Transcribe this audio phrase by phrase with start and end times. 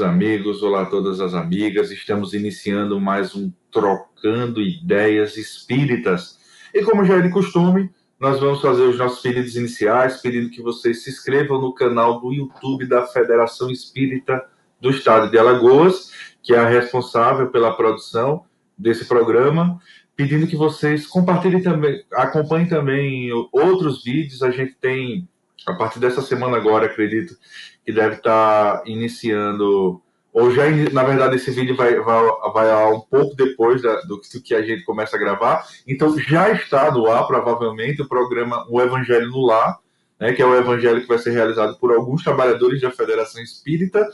[0.00, 1.90] amigos, olá todas as amigas.
[1.90, 6.38] Estamos iniciando mais um Trocando Ideias Espíritas.
[6.74, 10.62] E como já é de costume, nós vamos fazer os nossos pedidos iniciais, pedindo que
[10.62, 14.44] vocês se inscrevam no canal do YouTube da Federação Espírita
[14.80, 16.10] do Estado de Alagoas,
[16.42, 18.44] que é a responsável pela produção
[18.76, 19.78] desse programa,
[20.16, 24.42] pedindo que vocês compartilhem também, acompanhem também outros vídeos.
[24.42, 25.28] A gente tem,
[25.66, 27.36] a partir dessa semana agora, acredito,
[27.84, 30.00] que deve estar iniciando,
[30.32, 34.54] ou já, na verdade, esse vídeo vai, vai, vai um pouco depois da, do que
[34.54, 35.66] a gente começa a gravar.
[35.86, 39.78] Então, já está no ar, provavelmente, o programa O Evangelho no Lar,
[40.20, 44.06] né, que é o evangelho que vai ser realizado por alguns trabalhadores da Federação Espírita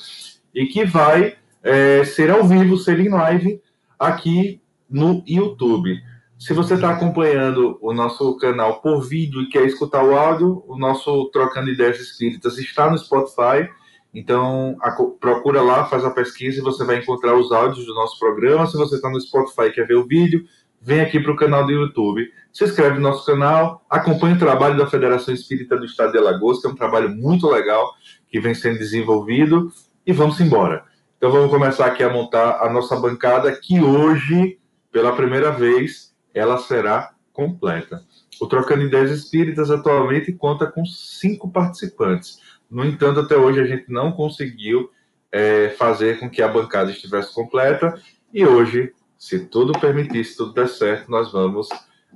[0.55, 3.61] e que vai é, ser ao vivo, ser em live
[3.99, 6.01] aqui no YouTube.
[6.39, 10.77] Se você está acompanhando o nosso canal por vídeo e quer escutar o áudio, o
[10.77, 13.71] nosso Trocando Ideias Espíritas está no Spotify.
[14.13, 18.19] Então, a, procura lá, faz a pesquisa e você vai encontrar os áudios do nosso
[18.19, 18.67] programa.
[18.67, 20.45] Se você está no Spotify e quer ver o vídeo,
[20.79, 22.31] vem aqui para o canal do YouTube.
[22.53, 26.61] Se inscreve no nosso canal, acompanhe o trabalho da Federação Espírita do Estado de Alagoas,
[26.61, 27.95] que é um trabalho muito legal
[28.29, 29.73] que vem sendo desenvolvido.
[30.07, 30.85] E vamos embora.
[31.17, 34.59] Então, vamos começar aqui a montar a nossa bancada, que hoje,
[34.93, 38.05] pela primeira vez, ela será completa.
[38.41, 42.39] O Trocando Ideias Espíritas atualmente conta com cinco participantes.
[42.71, 44.91] No entanto, até hoje a gente não conseguiu
[45.33, 48.01] é, fazer com que a bancada estivesse completa
[48.33, 51.69] e hoje, se tudo permitir, se tudo der certo, nós vamos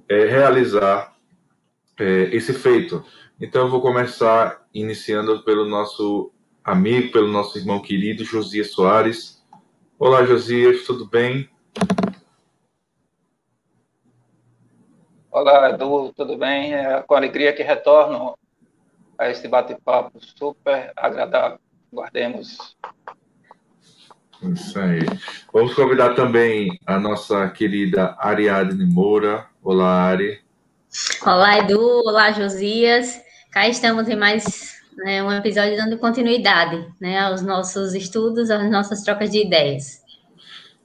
[0.09, 1.17] é, realizar
[1.99, 3.03] é, esse feito.
[3.41, 6.31] Então, eu vou começar iniciando pelo nosso
[6.63, 9.43] amigo, pelo nosso irmão querido Josias Soares.
[9.99, 11.49] Olá, Josias, tudo bem?
[15.33, 16.75] Olá, Edu, tudo bem?
[16.75, 18.37] É com alegria que retorno
[19.17, 21.61] a este bate-papo super agradável.
[21.93, 22.77] Guardemos.
[24.43, 24.99] Isso aí.
[25.53, 29.47] Vamos convidar também a nossa querida Ariadne Moura.
[29.63, 30.41] Olá, Ari.
[31.25, 31.81] Olá, Edu.
[32.05, 33.21] Olá, Josias.
[33.53, 39.05] Cá estamos em mais né, um episódio dando continuidade né, aos nossos estudos, às nossas
[39.05, 40.03] trocas de ideias.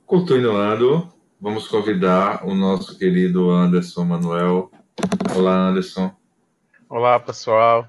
[0.05, 1.15] Continuando,
[1.45, 4.72] vamos convidar o nosso querido Anderson Manuel.
[5.35, 6.11] Olá, Anderson.
[6.89, 7.88] Olá, pessoal.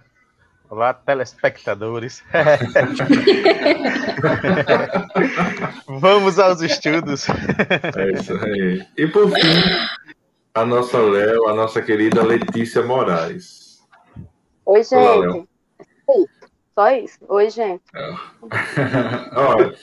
[0.68, 2.22] Olá, telespectadores.
[5.88, 7.26] Vamos aos estudos.
[7.96, 8.86] É isso aí.
[8.94, 9.62] E por fim,
[10.54, 13.80] a nossa Léo, a nossa querida Letícia Moraes.
[14.66, 14.96] Oi, gente.
[14.96, 15.44] Olá,
[16.76, 17.18] só isso.
[17.26, 17.82] Oi, gente.
[17.94, 18.14] É.
[19.34, 19.74] Olha,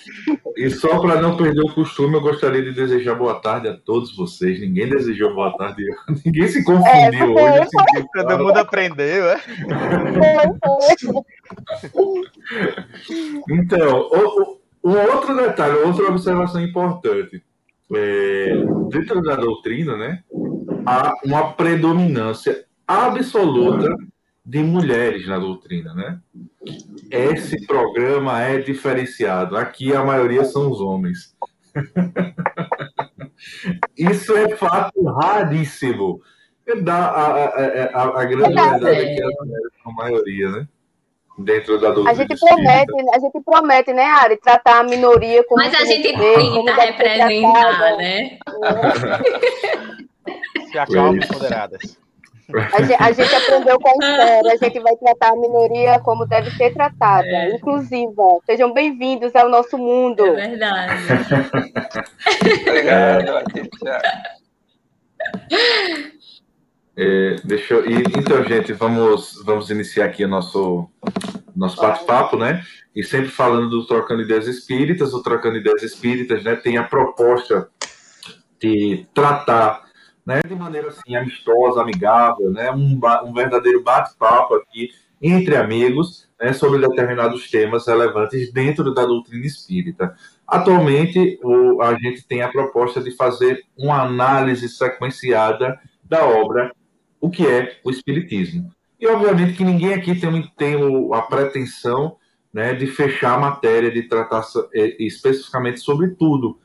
[0.55, 4.15] e só para não perder o costume, eu gostaria de desejar boa tarde a todos
[4.15, 4.59] vocês.
[4.59, 5.83] Ninguém desejou boa tarde.
[6.23, 7.71] Ninguém se confundiu é, hoje.
[8.13, 9.41] Todo mundo aprendeu, é?
[13.49, 17.43] então, o, o, outro detalhe, outra observação importante.
[17.95, 18.53] É,
[18.89, 20.23] dentro da doutrina, né,
[20.85, 23.89] há uma predominância absoluta
[24.45, 26.19] de mulheres na doutrina, né?
[27.09, 29.55] Esse programa é diferenciado.
[29.55, 31.33] Aqui a maioria são os homens.
[33.97, 36.21] Isso é fato raríssimo.
[36.81, 37.45] Dá a, a,
[37.93, 40.67] a, a grande verdade é que as mulheres são a maioria, né?
[41.37, 42.11] Dentro da doutrina.
[42.11, 45.63] A gente promete, a gente promete, né, Ari, tratar a minoria como.
[45.63, 48.37] Mas a gente tenta representar, né?
[50.71, 51.97] Se acalmem, moderadas.
[52.51, 56.25] A gente, a gente, aprendeu com a história, a gente vai tratar a minoria como
[56.25, 57.55] deve ser tratada, é.
[57.55, 58.39] inclusiva.
[58.45, 60.25] Sejam bem-vindos ao nosso mundo.
[60.25, 60.93] É verdade.
[62.67, 63.43] Obrigado,
[66.95, 70.87] é, deixa eu, então, gente, vamos, vamos iniciar aqui o nosso,
[71.55, 72.61] nosso bate-papo, né?
[72.95, 77.67] E sempre falando do Trocando Ideias Espíritas, o Trocando Ideias Espíritas, né, tem a proposta
[78.59, 79.82] de tratar
[80.25, 84.89] né, de maneira assim amistosa, amigável, né, um, um verdadeiro bate-papo aqui
[85.21, 90.13] entre amigos né, sobre determinados temas relevantes dentro da doutrina espírita.
[90.45, 96.71] Atualmente, o, a gente tem a proposta de fazer uma análise sequenciada da obra
[97.21, 98.69] O que é o Espiritismo.
[98.99, 100.75] E, obviamente, que ninguém aqui tem, tem
[101.13, 102.17] a pretensão
[102.53, 104.45] né, de fechar a matéria, de tratar
[104.99, 106.59] especificamente sobre tudo.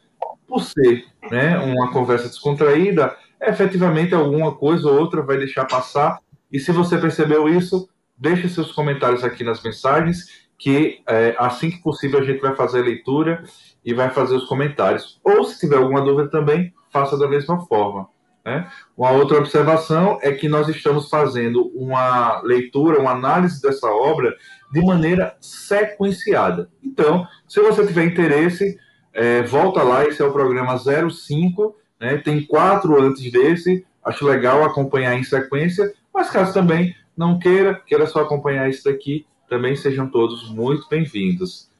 [0.46, 6.18] Por ser né, uma conversa descontraída, efetivamente alguma coisa ou outra vai deixar passar.
[6.50, 11.82] E se você percebeu isso, deixe seus comentários aqui nas mensagens, que é, assim que
[11.82, 13.44] possível a gente vai fazer a leitura
[13.84, 15.20] e vai fazer os comentários.
[15.22, 18.08] Ou se tiver alguma dúvida também, faça da mesma forma.
[18.44, 18.66] Né?
[18.96, 24.34] Uma outra observação é que nós estamos fazendo uma leitura, uma análise dessa obra
[24.72, 26.70] de maneira sequenciada.
[26.82, 28.76] Então, se você tiver interesse,
[29.12, 32.18] é, volta lá, esse é o programa 05, né?
[32.18, 38.06] tem quatro antes desse, acho legal acompanhar em sequência, mas caso também não queira, queira
[38.06, 41.70] só acompanhar isso daqui, também sejam todos muito bem-vindos.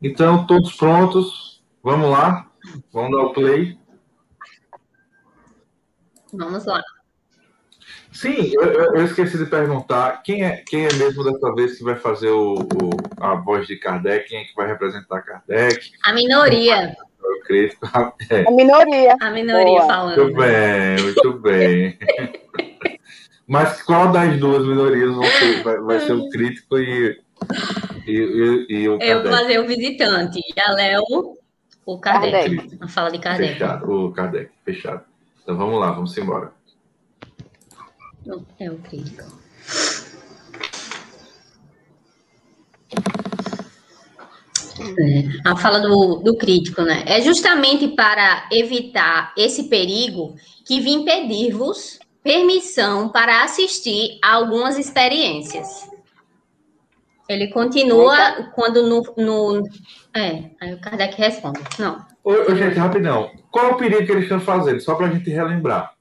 [0.00, 1.62] Então, todos prontos?
[1.82, 2.50] Vamos lá?
[2.92, 3.78] Vamos dar o play?
[6.32, 6.82] Vamos lá.
[8.12, 11.94] Sim, eu, eu, esqueci de perguntar quem é, quem é mesmo dessa vez que vai
[11.94, 12.90] fazer o, o,
[13.20, 15.92] a voz de Kardec, quem é que vai representar Kardec?
[16.02, 16.96] A minoria.
[17.48, 17.72] Creio.
[18.30, 18.46] É.
[18.46, 19.16] A minoria.
[19.20, 19.86] A minoria Boa.
[19.86, 20.22] falando.
[20.22, 21.98] Muito bem, muito bem.
[23.48, 27.18] Mas qual das duas minorias ser, vai, vai, ser o crítico e,
[28.06, 29.10] e, e, e o Kardec?
[29.10, 30.38] Eu vou fazer o visitante.
[30.38, 31.38] E a Léo,
[31.86, 32.56] o Kardec.
[32.56, 32.78] Kardec.
[32.82, 33.54] A fala de Kardec.
[33.54, 35.04] Fechado, o Kardec, fechado.
[35.42, 36.52] Então vamos lá, vamos embora.
[38.60, 39.24] É o crítico.
[44.82, 47.04] É, a fala do, do crítico, né?
[47.06, 50.34] É justamente para evitar esse perigo
[50.64, 55.88] que vim pedir-vos permissão para assistir a algumas experiências.
[57.28, 59.62] Ele continua quando no, no.
[60.16, 61.60] É, aí o Kardec responde.
[61.78, 62.04] Não.
[62.24, 63.30] Ô, ô, gente, rapidão.
[63.50, 64.80] Qual é o perigo que eles estão fazendo?
[64.80, 65.94] Só para a gente relembrar.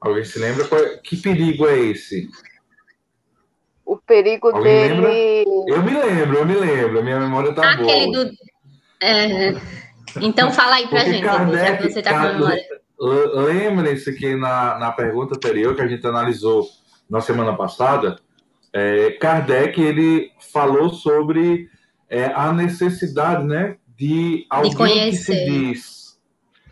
[0.00, 0.66] Alguém se lembra?
[0.70, 2.28] É, que perigo é esse?
[3.86, 5.44] O perigo Alguém dele.
[5.46, 5.74] Lembra?
[5.74, 7.04] Eu me lembro, eu me lembro.
[7.04, 8.24] Minha memória tá Aquele boa.
[8.24, 8.32] Do...
[9.00, 9.54] É...
[10.20, 11.24] Então fala aí pra Porque gente.
[11.24, 12.62] Kardec, você tá com memória.
[12.98, 16.66] Lembrem-se que na, na pergunta anterior que a gente analisou
[17.08, 18.18] na semana passada,
[18.72, 21.68] é, Kardec ele falou sobre
[22.08, 26.18] é, a necessidade, né, de alguém de que se diz,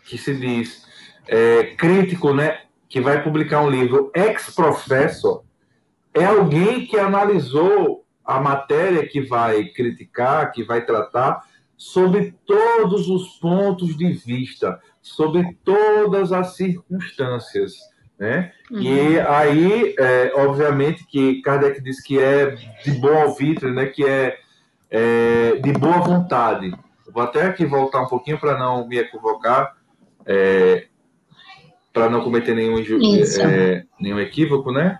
[0.03, 0.83] que se diz
[1.27, 2.59] é, crítico, né,
[2.89, 5.44] que vai publicar um livro ex-professor,
[6.15, 11.43] é alguém que analisou a matéria que vai criticar, que vai tratar,
[11.77, 17.73] sobre todos os pontos de vista, sobre todas as circunstâncias.
[18.17, 18.53] Né?
[18.71, 18.81] Uhum.
[18.81, 23.87] E aí, é, obviamente, que Kardec diz que é de bom alvitre, né?
[23.87, 24.37] que é,
[24.89, 26.73] é de boa vontade.
[27.13, 29.75] Vou até aqui voltar um pouquinho para não me equivocar.
[30.25, 30.87] É,
[31.95, 34.99] para não cometer nenhum, é, nenhum equívoco, né?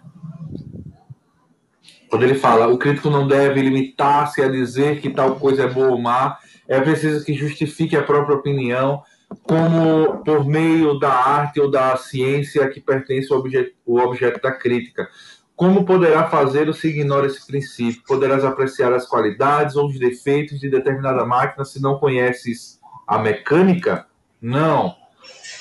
[2.16, 5.90] Quando ele fala, o crítico não deve limitar-se a dizer que tal coisa é boa
[5.90, 9.04] ou má, é preciso que justifique a própria opinião,
[9.44, 14.54] como por meio da arte ou da ciência que pertence ao objeto, ao objeto da
[14.54, 15.10] crítica.
[15.58, 18.02] Como poderá fazer se ignora esse princípio?
[18.08, 24.06] Poderás apreciar as qualidades ou os defeitos de determinada máquina se não conheces a mecânica?
[24.42, 24.96] Não.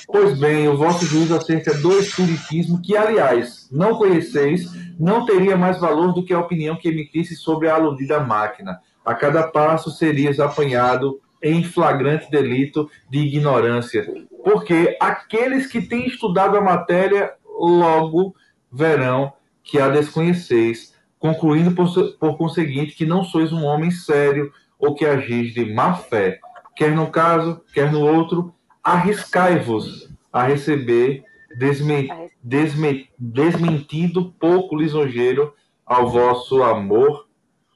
[0.06, 5.80] Pois bem, o vosso juízo acerca do espiritismo, que, aliás, não conheceis, não teria mais
[5.80, 8.78] valor do que a opinião que emitisse sobre a aludida máquina.
[9.04, 14.06] A cada passo serias apanhado em flagrante delito de ignorância,
[14.42, 18.34] porque aqueles que têm estudado a matéria logo
[18.72, 21.86] verão que a desconheceis, concluindo por,
[22.18, 26.38] por conseguinte que não sois um homem sério ou que agis de má fé,
[26.74, 28.54] quer no caso, quer no outro,
[28.84, 31.24] arriscai-vos a receber
[31.56, 32.08] desme,
[32.42, 35.54] desme, desmentido pouco lisonjeiro
[35.86, 37.26] ao vosso amor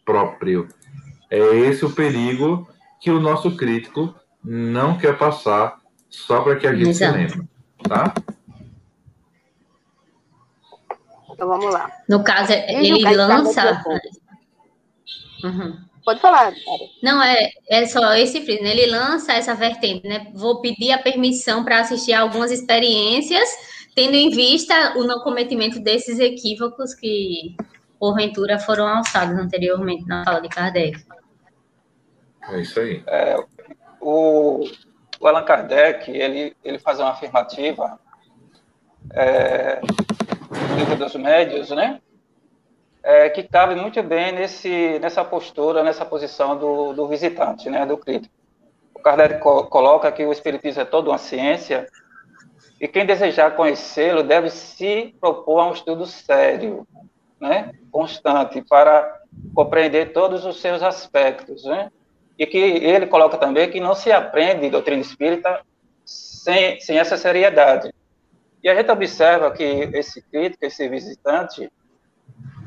[0.04, 0.68] próprio.
[1.30, 2.68] É esse o perigo
[3.00, 7.12] que o nosso crítico não quer passar só para que a gente Exato.
[7.12, 7.48] se lembre,
[7.82, 8.14] tá?
[11.30, 11.90] Então vamos lá.
[12.08, 13.84] No caso, ele lança.
[15.44, 15.87] Uhum.
[16.04, 16.52] Pode falar,
[17.02, 18.70] Não, é, é só esse friso, né?
[18.70, 20.28] Ele lança essa vertente, né?
[20.34, 23.48] Vou pedir a permissão para assistir algumas experiências,
[23.94, 27.56] tendo em vista o não cometimento desses equívocos que,
[27.98, 31.04] porventura, foram alçados anteriormente na fala de Kardec.
[32.50, 33.02] É isso aí.
[33.06, 33.36] É,
[34.00, 34.64] o,
[35.20, 37.98] o Allan Kardec, ele, ele faz uma afirmativa
[39.12, 42.00] é, no livro dos médios, né?
[43.08, 47.96] É, que cabe muito bem nesse, nessa postura, nessa posição do, do visitante, né, do
[47.96, 48.34] crítico.
[48.94, 51.88] O Kardec co coloca que o Espiritismo é toda uma ciência
[52.78, 56.86] e quem desejar conhecê-lo deve se propor a um estudo sério,
[57.40, 59.22] né, constante, para
[59.54, 61.90] compreender todos os seus aspectos, né?
[62.38, 65.62] E que ele coloca também que não se aprende doutrina espírita
[66.04, 67.90] sem, sem essa seriedade.
[68.62, 71.70] E a gente observa que esse crítico, esse visitante,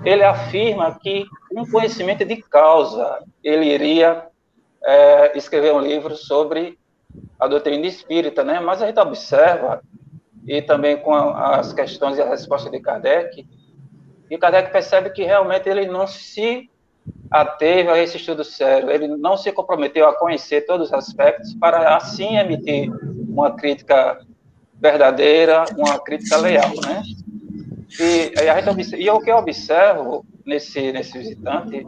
[0.04, 4.28] ele afirma que um conhecimento de causa ele iria
[4.84, 6.78] é, escrever um livro sobre
[7.40, 8.60] a doutrina espírita, né?
[8.60, 9.82] Mas a gente observa
[10.48, 13.48] e também com as questões e a resposta de Kardec,
[14.30, 16.70] e Kardec percebe que realmente ele não se
[17.30, 21.96] ateve a esse estudo sério, ele não se comprometeu a conhecer todos os aspectos para
[21.96, 22.92] assim emitir
[23.28, 24.20] uma crítica
[24.80, 27.04] verdadeira, uma crítica leal, né?
[28.00, 31.86] E, e, a gente, e o que eu observo nesse, nesse visitante,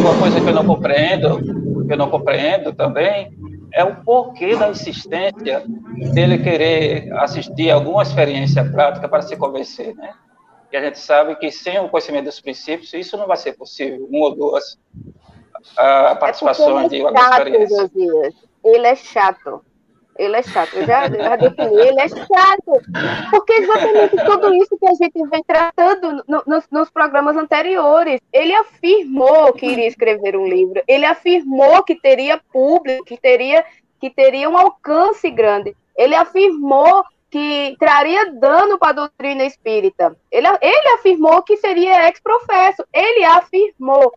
[0.00, 3.36] uma coisa que eu não compreendo, que eu não compreendo também,
[3.72, 5.64] é o porquê da insistência
[6.14, 10.14] dele querer assistir alguma experiência prática para se convencer, né?
[10.72, 14.08] E a gente sabe que sem o conhecimento dos princípios, isso não vai ser possível,
[14.10, 14.78] uma ou duas
[15.72, 17.90] uh, participações é de alguma experiência.
[18.64, 19.64] Ele é chato.
[20.18, 22.82] Ele é chato, eu já, já defini, ele é chato.
[23.30, 28.20] Porque exatamente tudo isso que a gente vem tratando no, nos, nos programas anteriores.
[28.32, 33.64] Ele afirmou que iria escrever um livro, ele afirmou que teria público, que teria,
[34.00, 35.76] que teria um alcance grande.
[35.96, 40.16] Ele afirmou que traria dano para a doutrina espírita.
[40.30, 42.84] Ele, ele afirmou que seria ex-professo.
[42.92, 44.12] Ele afirmou.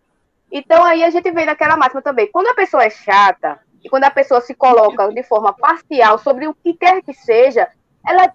[0.52, 2.30] Então aí a gente vem naquela máxima também.
[2.32, 6.48] Quando a pessoa é chata, e quando a pessoa se coloca de forma parcial sobre
[6.48, 7.68] o que quer que seja,
[8.08, 8.32] ela,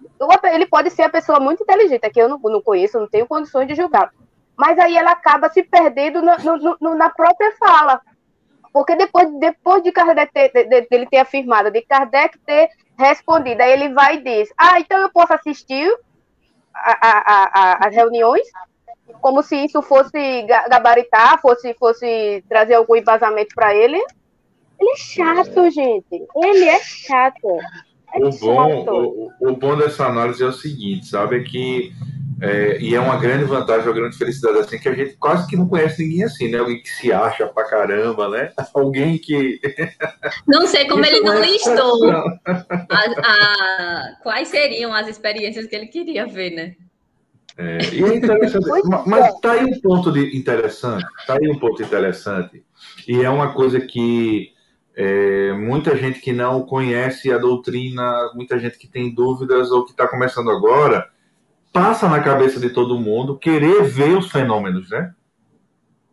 [0.53, 3.67] ele pode ser a pessoa muito inteligente, que eu não, não conheço, não tenho condições
[3.67, 4.11] de julgar.
[4.55, 8.01] Mas aí ela acaba se perdendo no, no, no, na própria fala.
[8.71, 13.61] Porque depois, depois de Kardec ter, de, de, ele ter afirmado, de Kardec ter respondido,
[13.61, 15.89] aí ele vai e diz: Ah, então eu posso assistir
[16.73, 18.45] a, as reuniões,
[19.21, 24.01] como se isso fosse gabaritar, fosse, fosse trazer algum embasamento para ele.
[24.79, 26.25] Ele é chato, gente.
[26.35, 27.59] Ele é chato.
[28.13, 28.85] É o, bom,
[29.39, 31.37] o, o, bom dessa análise é o seguinte, sabe?
[31.37, 31.91] É que.
[32.41, 35.55] É, e é uma grande vantagem, uma grande felicidade assim, que a gente quase que
[35.55, 36.59] não conhece ninguém assim, né?
[36.59, 38.51] Alguém que se acha pra caramba, né?
[38.73, 39.59] Alguém que.
[40.47, 42.35] Não sei como ele não é listou a,
[42.91, 46.75] a, quais seriam as experiências que ele queria ver, né?
[47.57, 48.61] É, e é interessante,
[49.05, 52.61] mas tá aí um ponto de interessante, tá aí um ponto interessante,
[53.07, 54.51] e é uma coisa que
[54.95, 59.91] é, muita gente que não conhece a doutrina, muita gente que tem dúvidas ou que
[59.91, 61.09] está começando agora,
[61.73, 65.13] passa na cabeça de todo mundo querer ver os fenômenos, né?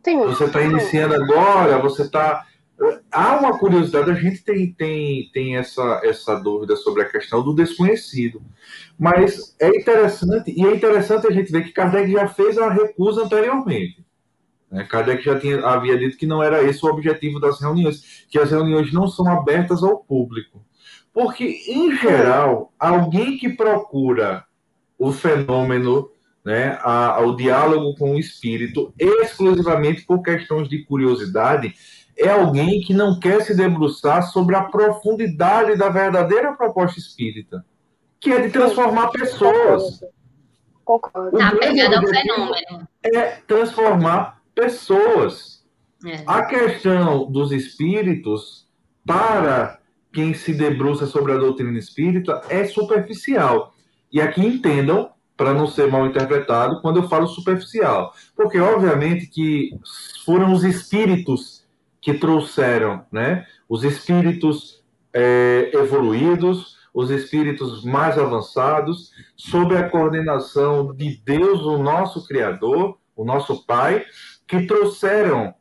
[0.05, 0.19] Sim.
[0.27, 2.45] Você está iniciando agora, você está.
[3.13, 7.55] Há uma curiosidade, a gente tem, tem, tem essa, essa dúvida sobre a questão do
[7.55, 8.43] desconhecido.
[8.99, 13.23] Mas é interessante, e é interessante a gente ver que Kardec já fez a recusa
[13.23, 14.05] anteriormente.
[14.73, 14.85] Né?
[14.85, 18.51] Kardec já tinha, havia dito que não era esse o objetivo das reuniões, que as
[18.51, 20.65] reuniões não são abertas ao público.
[21.13, 24.45] Porque, em geral, alguém que procura
[24.99, 26.09] o fenômeno,
[26.43, 31.75] né, a, o diálogo com o espírito, exclusivamente por questões de curiosidade,
[32.17, 37.65] é alguém que não quer se debruçar sobre a profundidade da verdadeira proposta espírita,
[38.19, 40.01] que é de transformar pessoas.
[40.85, 41.37] Concordo.
[41.37, 42.89] Tá pegando ao fenômeno.
[43.03, 45.63] É transformar pessoas.
[46.05, 46.23] É.
[46.27, 48.67] A questão dos espíritos,
[49.07, 49.79] para
[50.13, 53.75] quem se debruça sobre a doutrina espírita, é superficial.
[54.13, 58.15] E aqui entendam, para não ser mal interpretado, quando eu falo superficial.
[58.37, 59.71] Porque, obviamente, que
[60.25, 61.65] foram os espíritos
[62.01, 63.47] que trouxeram, né?
[63.69, 64.83] Os espíritos
[65.13, 73.25] é, evoluídos, os espíritos mais avançados, sob a coordenação de Deus, o nosso Criador, o
[73.25, 74.05] nosso Pai,
[74.53, 75.55] que trouxeram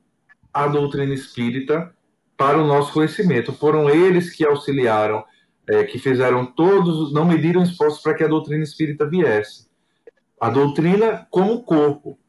[0.53, 1.95] a doutrina espírita
[2.35, 3.53] para o nosso conhecimento.
[3.53, 5.23] Foram eles que auxiliaram,
[5.65, 9.69] é, que fizeram todos, não mediram esforços para que a doutrina espírita viesse.
[10.37, 12.19] A doutrina como corpo.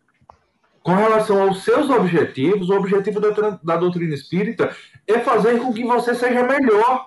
[0.85, 4.73] Com relação aos seus objetivos, o objetivo da, da doutrina espírita
[5.05, 7.07] é fazer com que você seja melhor,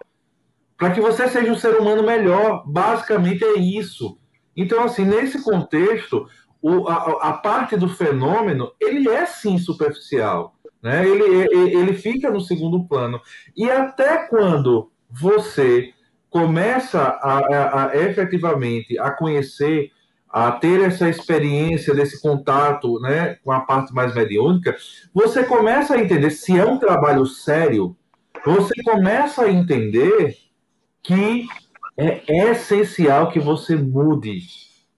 [0.78, 2.66] para que você seja um ser humano melhor.
[2.68, 4.18] Basicamente é isso.
[4.54, 6.28] Então, assim, nesse contexto,
[6.68, 11.08] o, a, a, parte do fenômeno, ele é sim superficial, né?
[11.08, 13.22] ele, ele fica no segundo plano.
[13.56, 15.94] E até quando você
[16.28, 19.92] começa a, a, a efetivamente a conhecer,
[20.28, 24.76] a ter essa experiência desse contato né, com a parte mais mediúnica,
[25.14, 27.96] você começa a entender se é um trabalho sério,
[28.44, 30.36] você começa a entender
[31.04, 31.48] que
[31.96, 34.40] é essencial que você mude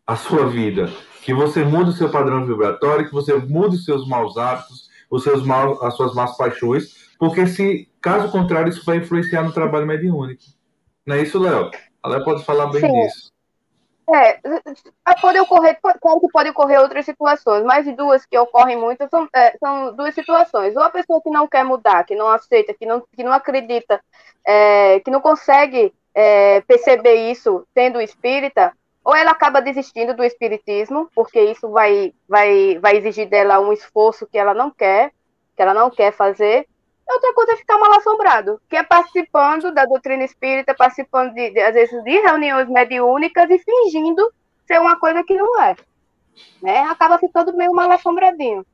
[0.07, 0.89] a sua vida
[1.27, 5.23] que você mude o seu padrão vibratório, que você mude os seus maus hábitos, os
[5.23, 9.85] seus maus, as suas más paixões, porque se caso contrário isso vai influenciar no trabalho
[9.85, 10.43] mediúnico.
[11.05, 11.69] Não é isso, Léo?
[12.01, 12.93] A Léo pode falar bem Sim.
[12.93, 13.29] disso.
[14.09, 14.39] É,
[15.19, 19.57] pode ocorrer, claro que pode ocorrer outras situações, mas duas que ocorrem muito são, é,
[19.57, 20.77] são duas situações.
[20.77, 23.99] Ou a pessoa que não quer mudar, que não aceita, que não, que não acredita,
[24.45, 28.71] é, que não consegue é, perceber isso sendo espírita,
[29.07, 34.27] ou ela acaba desistindo do espiritismo, porque isso vai, vai, vai exigir dela um esforço
[34.27, 35.13] que ela não quer,
[35.55, 36.67] que ela não quer fazer.
[37.07, 41.59] Outra coisa é ficar mal assombrado, que é participando da doutrina espírita, participando, de, de,
[41.61, 44.29] às vezes, de reuniões mediúnicas e fingindo
[44.65, 45.77] ser uma coisa que não é.
[46.61, 46.79] Né?
[46.79, 48.65] Acaba ficando meio mal assombradinho.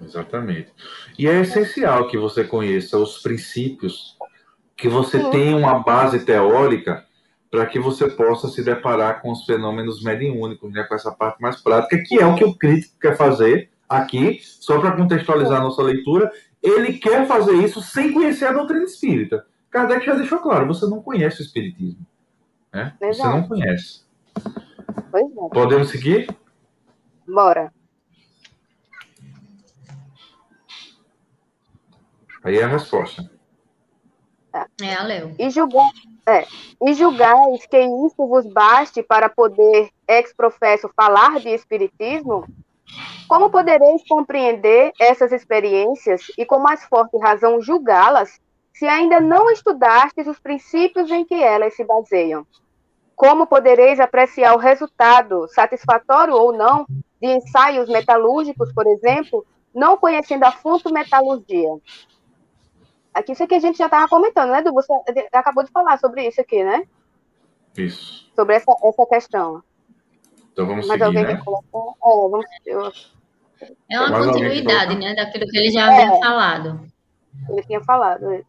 [0.00, 0.72] Exatamente.
[1.18, 4.16] E é essencial que você conheça os princípios,
[4.74, 5.30] que você Sim.
[5.30, 7.06] tenha uma base teórica
[7.52, 11.60] para que você possa se deparar com os fenômenos mediúnicos, né, com essa parte mais
[11.60, 15.82] prática, que é o que o crítico quer fazer aqui, só para contextualizar a nossa
[15.82, 16.32] leitura,
[16.62, 19.44] ele quer fazer isso sem conhecer a doutrina espírita.
[19.70, 22.06] Kardec já deixou claro, você não conhece o espiritismo.
[22.72, 22.96] Né?
[22.98, 24.06] Você não conhece.
[25.10, 25.48] Pois é.
[25.52, 26.34] Podemos seguir?
[27.28, 27.70] Bora.
[32.42, 33.30] Aí é a resposta.
[34.80, 35.34] É, a Leo.
[35.38, 35.90] E julgar,
[36.26, 36.46] é,
[36.80, 42.46] e julgais que isso vos baste para poder ex professo falar de espiritismo?
[43.28, 48.40] Como podereis compreender essas experiências e com mais forte razão julgá-las,
[48.72, 52.46] se ainda não estudastes os princípios em que elas se baseiam?
[53.16, 56.86] Como podereis apreciar o resultado, satisfatório ou não,
[57.20, 61.70] de ensaios metalúrgicos, por exemplo, não conhecendo a fundo metalurgia?
[63.14, 64.72] Aqui isso aqui a gente já estava comentando, né, Du?
[64.72, 64.92] Você
[65.32, 66.86] acabou de falar sobre isso aqui, né?
[67.76, 68.30] Isso.
[68.34, 69.62] Sobre essa, essa questão.
[70.52, 71.42] Então vamos Mas seguir, alguém né?
[71.44, 71.78] Colocar...
[71.78, 72.46] É, vamos...
[72.64, 72.92] Eu...
[73.90, 76.04] é uma Mais continuidade, né, daquilo que ele já é.
[76.04, 76.86] havia falado.
[77.48, 78.32] Ele tinha falado.
[78.32, 78.42] É.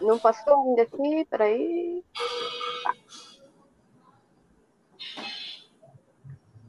[0.00, 2.04] Não passou ainda aqui, peraí.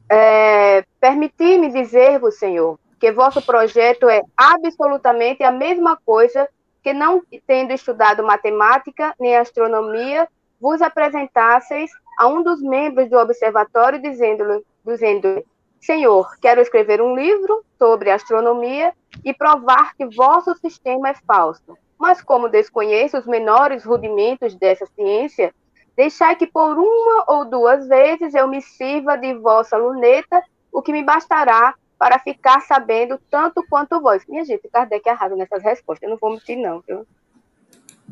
[0.08, 6.48] É, Permitir-me dizer-vos, Senhor, que vosso projeto é absolutamente a mesma coisa
[6.82, 10.28] que não tendo estudado matemática nem astronomia,
[10.60, 15.44] vos apresentasseis a um dos membros do observatório dizendo-lhe, dizendo
[15.80, 18.92] Senhor, quero escrever um livro sobre astronomia
[19.24, 21.76] e provar que vosso sistema é falso.
[21.98, 25.54] Mas como desconheço os menores rudimentos dessa ciência,
[25.96, 30.92] deixai que por uma ou duas vezes eu me sirva de vossa luneta, o que
[30.92, 34.24] me bastará para ficar sabendo tanto quanto vós.
[34.26, 37.06] Minha gente, Kardec arrasa nessas respostas, eu não vou mentir, não, viu?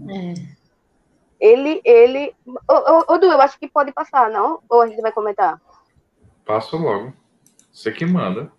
[0.09, 0.35] É.
[1.39, 2.35] Ele, ele.
[2.47, 4.63] Ô, ô, Du, eu acho que pode passar, não?
[4.69, 5.61] Ou a gente vai comentar?
[6.45, 7.13] Passa logo.
[7.73, 8.51] Você que manda.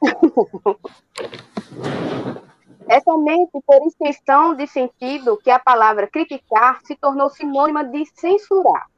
[2.86, 8.90] É somente por extensão de sentido que a palavra criticar se tornou sinônima de censurar.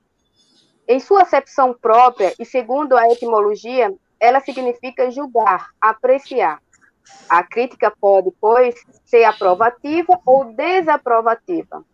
[0.89, 6.61] Em sua acepção própria e segundo a etimologia, ela significa julgar, apreciar.
[7.29, 11.85] A crítica pode, pois, ser aprovativa ou desaprovativa.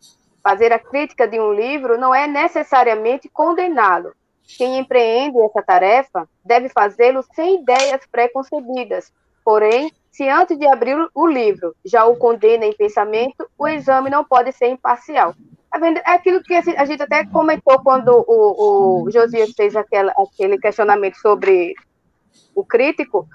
[0.43, 4.13] Fazer a crítica de um livro não é necessariamente condená-lo.
[4.59, 9.13] Quem empreende essa tarefa deve fazê-lo sem ideias preconcebidas.
[9.45, 14.25] Porém, se antes de abrir o livro já o condena em pensamento, o exame não
[14.25, 15.35] pode ser imparcial.
[15.73, 20.59] Tá é aquilo que a gente até comentou quando o, o Josias fez aquela, aquele
[20.59, 21.75] questionamento sobre
[22.55, 23.27] o crítico,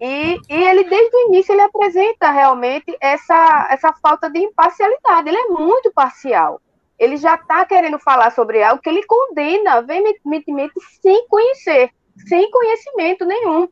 [0.00, 5.28] e, e, ele, desde o início, ele apresenta realmente essa, essa falta de imparcialidade.
[5.28, 6.60] Ele é muito parcial.
[6.98, 11.90] Ele já está querendo falar sobre algo que ele condena veementemente sem conhecer,
[12.28, 13.68] sem conhecimento nenhum.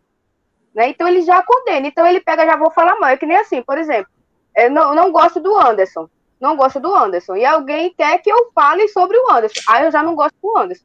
[0.74, 0.88] Né?
[0.88, 1.86] Então, ele já condena.
[1.86, 3.10] Então, ele pega, já vou falar mal.
[3.10, 4.10] É que nem assim, por exemplo,
[4.56, 6.08] eu não, não gosto do Anderson
[6.44, 7.36] não gosto do Anderson.
[7.36, 9.60] E alguém quer que eu fale sobre o Anderson.
[9.68, 10.84] Aí eu já não gosto do Anderson.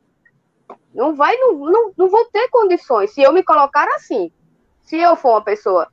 [0.93, 3.11] Não vai, não, não, não vou ter condições.
[3.11, 4.31] Se eu me colocar assim,
[4.81, 5.87] se eu for uma pessoa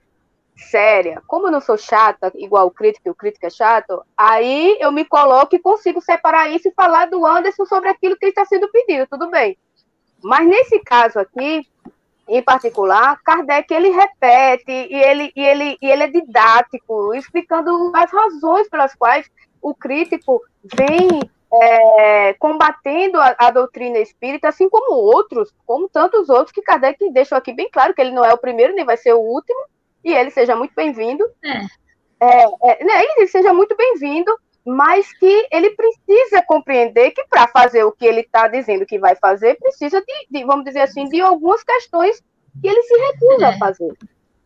[0.57, 4.91] séria, como eu não sou chata, igual o crítico, o crítico é chato, aí eu
[4.91, 8.71] me coloco e consigo separar isso e falar do Anderson sobre aquilo que está sendo
[8.71, 9.59] pedido, tudo bem.
[10.23, 11.67] Mas nesse caso aqui,
[12.29, 18.11] em particular, Kardec ele repete e ele, e ele, e ele é didático, explicando as
[18.11, 19.31] razões pelas quais
[19.67, 21.21] o crítico vem
[21.53, 27.37] é, combatendo a, a, doutrina espírita, assim como outros, como tantos outros, que Kardec deixou
[27.37, 29.59] aqui bem claro que ele não é o primeiro, nem vai ser o último,
[30.05, 31.25] e ele seja muito bem-vindo.
[31.45, 31.59] É.
[32.19, 34.33] É, é, né, ele seja muito bem-vindo,
[34.65, 39.17] mas que ele precisa compreender que para fazer o que ele está dizendo que vai
[39.17, 42.23] fazer, precisa de, de, vamos dizer assim, de algumas questões
[42.63, 43.59] que ele se recusa a é.
[43.59, 43.97] fazer.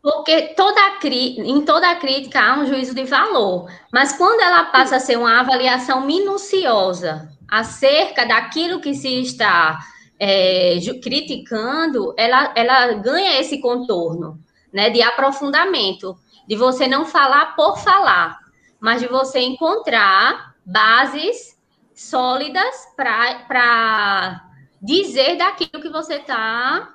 [0.02, 5.00] Porque toda em toda crítica há um juízo de valor, mas quando ela passa a
[5.00, 9.78] ser uma avaliação minuciosa acerca daquilo que se está
[10.18, 14.38] é, criticando, ela, ela ganha esse contorno
[14.72, 16.16] né, de aprofundamento,
[16.48, 18.38] de você não falar por falar.
[18.80, 21.58] mas de você encontrar bases
[21.94, 24.42] sólidas para
[24.80, 26.94] dizer daquilo que você está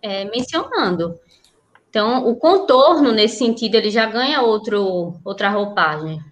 [0.00, 1.20] é, mencionando.
[1.90, 6.22] Então, o contorno, nesse sentido, ele já ganha outro, outra roupagem.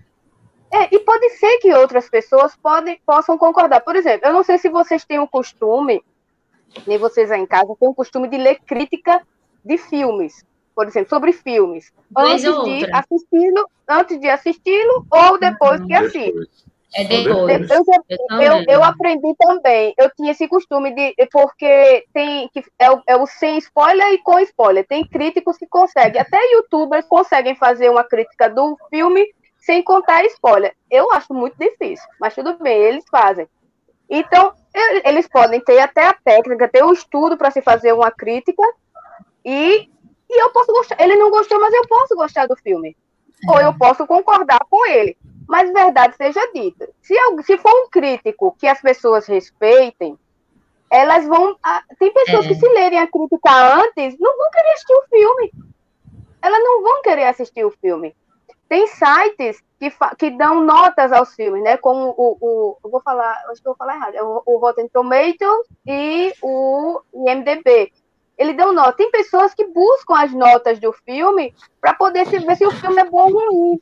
[0.73, 3.81] É, e pode ser que outras pessoas podem, possam concordar.
[3.81, 6.01] Por exemplo, eu não sei se vocês têm o costume,
[6.87, 9.21] nem vocês aí em casa, têm o costume de ler crítica
[9.65, 10.45] de filmes,
[10.77, 11.93] por exemplo, sobre filmes.
[12.17, 16.68] Antes de assisti-lo, antes de assisti-lo ou depois que assiste.
[16.95, 17.71] É depois.
[17.71, 19.95] Eu, eu, eu, eu, aprendi também.
[19.99, 21.15] Eu tinha esse costume de.
[21.31, 22.49] Porque tem.
[22.49, 24.87] Que é, o, é o sem spoiler e com spoiler.
[24.87, 29.27] Tem críticos que conseguem, até youtubers conseguem fazer uma crítica do filme
[29.59, 30.75] sem contar spoiler.
[30.91, 33.47] Eu acho muito difícil, mas tudo bem, eles fazem.
[34.09, 34.55] Então,
[35.05, 38.63] eles podem ter até a técnica, ter o um estudo para se fazer uma crítica,
[39.45, 39.91] e,
[40.31, 40.97] e eu posso gostar.
[40.99, 42.97] Ele não gostou, mas eu posso gostar do filme.
[43.47, 43.53] É.
[43.53, 45.17] Ou eu posso concordar com ele.
[45.49, 50.19] Mas verdade seja dita, se, se for um crítico que as pessoas respeitem,
[50.91, 51.57] elas vão.
[51.99, 52.49] Tem pessoas é.
[52.49, 55.53] que se lerem a crítica antes, não vão querer assistir o filme.
[56.43, 58.15] Elas não vão querer assistir o filme.
[58.69, 61.79] Tem sites que, que dão notas aos filmes, né?
[61.79, 64.59] Como o, o eu vou falar, acho que eu vou falar errado, é o, o
[64.59, 67.91] Rotten Tomatoes e o IMDb.
[68.37, 68.93] Ele deu nota.
[68.93, 73.05] Tem pessoas que buscam as notas do filme para poder ver se o filme é
[73.05, 73.81] bom ou ruim.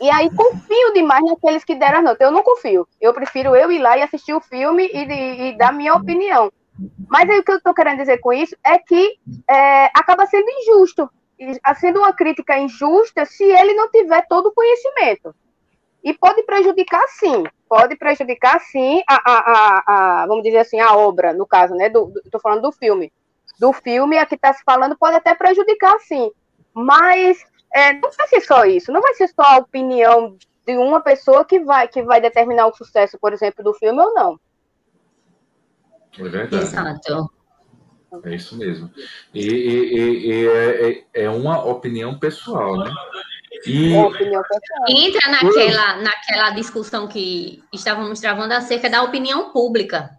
[0.00, 2.22] E aí confio demais naqueles que deram a nota.
[2.22, 2.86] Eu não confio.
[3.00, 6.52] Eu prefiro eu ir lá e assistir o filme e, e, e dar minha opinião.
[7.08, 10.48] Mas aí o que eu estou querendo dizer com isso é que é, acaba sendo
[10.48, 11.10] injusto.
[11.78, 15.34] Sendo uma crítica injusta se ele não tiver todo o conhecimento.
[16.02, 17.44] E pode prejudicar sim.
[17.68, 21.90] Pode prejudicar sim a, a, a, a vamos dizer assim, a obra, no caso, né?
[22.24, 23.12] Estou falando do filme.
[23.58, 26.30] Do filme, a que está se falando pode até prejudicar sim.
[26.72, 31.00] Mas é, não vai ser só isso, não vai ser só a opinião de uma
[31.00, 34.40] pessoa que vai, que vai determinar o sucesso, por exemplo, do filme ou não.
[36.18, 36.56] É verdade.
[36.56, 37.30] Exato.
[38.24, 38.90] É isso mesmo.
[39.34, 42.90] E, e, e é, é, é, uma opinião pessoal, né?
[43.66, 43.92] E...
[44.88, 50.10] Entra naquela, naquela discussão que estávamos travando acerca da opinião pública.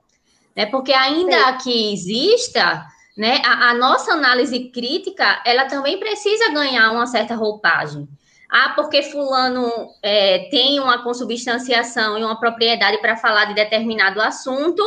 [0.55, 0.65] Né?
[0.65, 1.57] Porque ainda Sim.
[1.63, 2.85] que exista
[3.19, 3.41] né?
[3.43, 8.07] A, a, nossa análise crítica, ela também precisa ganhar uma certa roupagem.
[8.49, 9.69] Ah, porque fulano
[10.01, 14.81] é, tem uma consubstanciação e uma propriedade para falar de determinado assunto,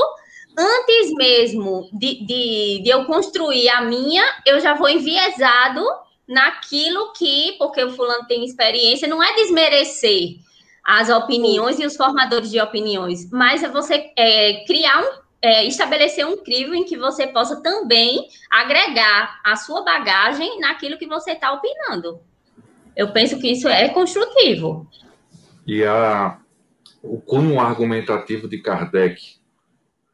[0.58, 5.84] antes mesmo de, de, de eu construir a minha, eu já vou enviesado
[6.26, 10.36] naquilo que, porque o fulano tem experiência, não é desmerecer
[10.82, 16.24] as opiniões e os formadores de opiniões, mas é você é, criar um é, estabelecer
[16.24, 21.52] um crivo em que você possa também agregar a sua bagagem naquilo que você está
[21.52, 22.20] opinando.
[22.94, 24.88] Eu penso que isso é construtivo.
[25.66, 26.38] E a,
[27.02, 29.20] o cunho argumentativo de Kardec,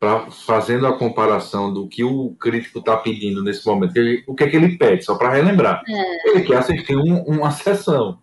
[0.00, 4.44] pra, fazendo a comparação do que o crítico está pedindo nesse momento, ele, o que
[4.44, 5.82] é que ele pede, só para relembrar.
[5.86, 6.30] É.
[6.30, 8.20] Ele quer assistir um, uma sessão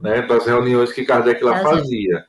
[0.00, 2.24] né, das reuniões que Kardec lá fazia.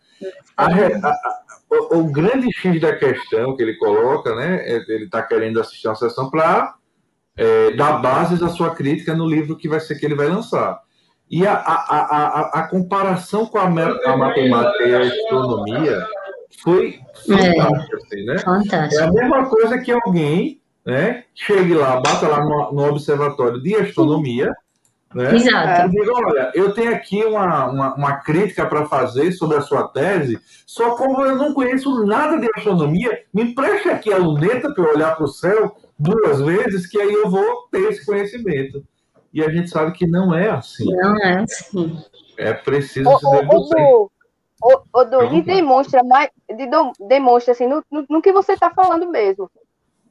[0.58, 1.37] A, a,
[1.70, 5.88] o, o, grande X da questão que ele coloca, né, é, ele está querendo assistir
[5.88, 6.76] uma sessão para
[7.36, 10.80] é, dar bases à sua crítica no livro que vai ser que ele vai lançar.
[11.30, 16.08] E a, a, a, a comparação com a, matemática e a astronomia
[16.64, 18.38] foi fantástica, é, assim, né?
[18.40, 19.02] Fantástico.
[19.02, 23.76] É a mesma coisa que alguém né, chegue lá, bata lá no, no observatório de
[23.76, 24.54] astronomia
[25.14, 25.36] né?
[25.36, 25.90] Exato.
[25.90, 30.40] digo, olha, eu tenho aqui uma, uma, uma crítica para fazer sobre a sua tese,
[30.66, 34.94] só como eu não conheço nada de astronomia, me empreste aqui a luneta para eu
[34.94, 38.84] olhar para o céu duas vezes, que aí eu vou ter esse conhecimento.
[39.34, 40.86] E a gente sabe que não é assim.
[40.86, 42.04] Não é assim.
[42.38, 44.12] É preciso o, se o, o,
[44.62, 46.68] o, o demonstra mais, de,
[47.08, 49.50] demonstra assim, no, no, no que você está falando mesmo.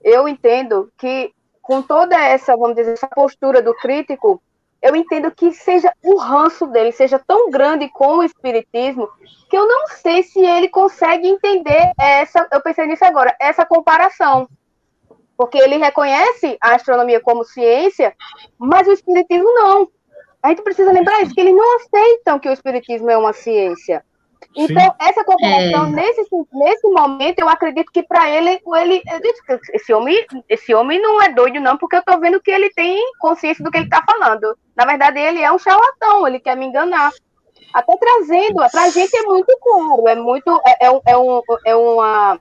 [0.02, 4.40] Eu entendo que com toda essa, vamos dizer, essa postura do crítico,
[4.82, 9.08] eu entendo que seja o ranço dele seja tão grande com o espiritismo
[9.48, 14.48] que eu não sei se ele consegue entender essa, eu pensei nisso agora, essa comparação.
[15.36, 18.14] Porque ele reconhece a astronomia como ciência,
[18.58, 19.88] mas o espiritismo não.
[20.42, 24.04] A gente precisa lembrar isso, que eles não aceitam que o espiritismo é uma ciência.
[24.56, 24.90] Então, Sim.
[25.00, 25.90] essa comparação, é.
[25.90, 29.02] nesse, nesse momento, eu acredito que para ele, ele
[29.74, 32.98] esse, homem, esse homem não é doido, não, porque eu estou vendo que ele tem
[33.18, 34.56] consciência do que ele está falando.
[34.74, 37.12] Na verdade, ele é um charlatão, ele quer me enganar.
[37.74, 41.76] Até trazendo, para a gente é muito claro, é muito, é, é, é, um, é,
[41.76, 42.40] uma,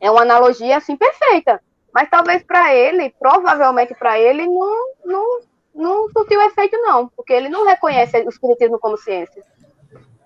[0.00, 1.60] é uma analogia assim perfeita.
[1.92, 5.40] Mas talvez para ele, provavelmente para ele, não, não,
[5.74, 9.44] não surtiu efeito, não, porque ele não reconhece o espiritismo como ciência.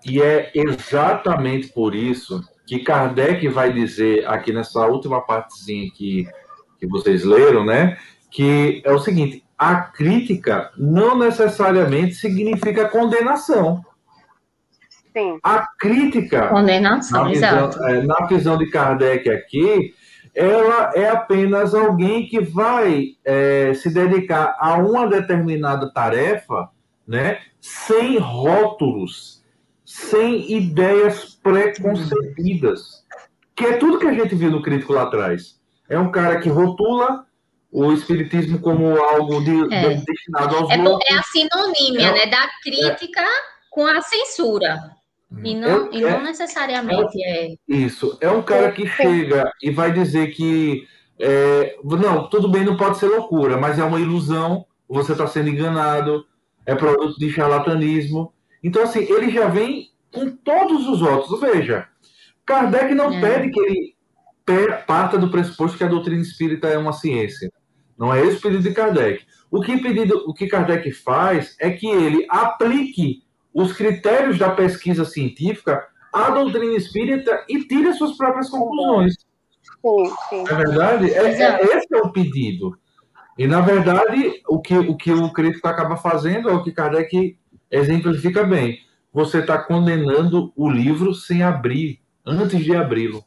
[0.05, 6.27] E é exatamente por isso que Kardec vai dizer aqui nessa última partezinha que,
[6.79, 7.97] que vocês leram, né?
[8.29, 13.83] Que é o seguinte: a crítica não necessariamente significa condenação.
[15.17, 15.39] Sim.
[15.41, 17.83] A crítica, Condenação, na visão, exato.
[17.85, 19.95] é, na visão de Kardec aqui,
[20.35, 26.69] ela é apenas alguém que vai é, se dedicar a uma determinada tarefa,
[27.07, 29.43] né, sem rótulos,
[30.07, 33.03] sem ideias preconcebidas,
[33.55, 35.59] que é tudo que a gente viu no crítico lá atrás.
[35.89, 37.25] É um cara que rotula
[37.71, 39.95] o espiritismo como algo de, É.
[39.95, 41.03] de- destinado aos É, loucos.
[41.09, 43.23] é a sinonímia, É- né, da crítica
[43.71, 44.91] com a censura.
[45.43, 47.55] E não, e É- não necessariamente é.
[47.67, 48.17] Isso.
[48.21, 50.87] É um cara que chega e vai dizer que
[51.19, 55.49] é, não, tudo bem, não pode ser loucura, mas é uma ilusão, você está sendo
[55.49, 56.23] enganado,
[56.67, 58.31] é produto de charlatanismo.
[58.63, 61.39] Então, assim, ele já vem com todos os votos.
[61.39, 61.87] Veja,
[62.45, 63.21] Kardec não É.
[63.21, 63.97] pede que ele
[64.85, 67.51] parta do pressuposto que a doutrina espírita é uma ciência.
[67.97, 69.25] Não é esse o pedido de Kardec.
[69.51, 75.03] O que, pedido, o que Kardec faz é que ele aplique os critérios da pesquisa
[75.03, 79.13] científica à doutrina espírita e tire as suas próprias conclusões.
[79.81, 80.43] Sim, sim.
[80.49, 81.11] É verdade?
[81.11, 82.77] É, é- esse é o pedido.
[83.37, 87.37] E, na verdade, o que o, que o crítico acaba fazendo é o que Kardec
[87.71, 88.79] exemplifica bem.
[89.13, 93.25] Você está condenando o livro sem abrir, antes de abri-lo.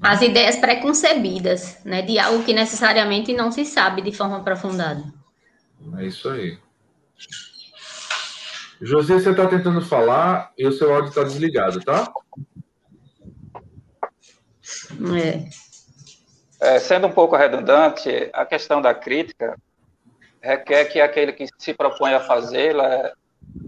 [0.00, 5.04] As ideias preconcebidas, né, de algo que necessariamente não se sabe de forma aprofundada.
[5.98, 6.58] É isso aí.
[8.80, 12.12] José, você está tentando falar e o seu áudio está desligado, tá?
[15.16, 15.48] É.
[16.60, 19.56] É, sendo um pouco redundante, a questão da crítica
[20.40, 23.12] requer que aquele que se propõe a fazê-la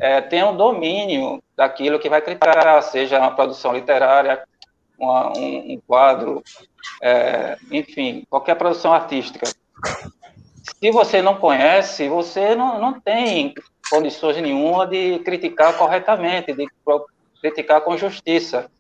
[0.01, 4.43] é, tenha um domínio daquilo que vai criticar, seja uma produção literária,
[4.99, 6.43] uma- um, um quadro,
[7.03, 9.47] é, enfim, qualquer produção artística.
[10.81, 13.55] Se você não conhece, você não, não tem
[13.91, 16.67] condições nenhuma de criticar corretamente, de
[17.41, 18.71] criticar com justiça.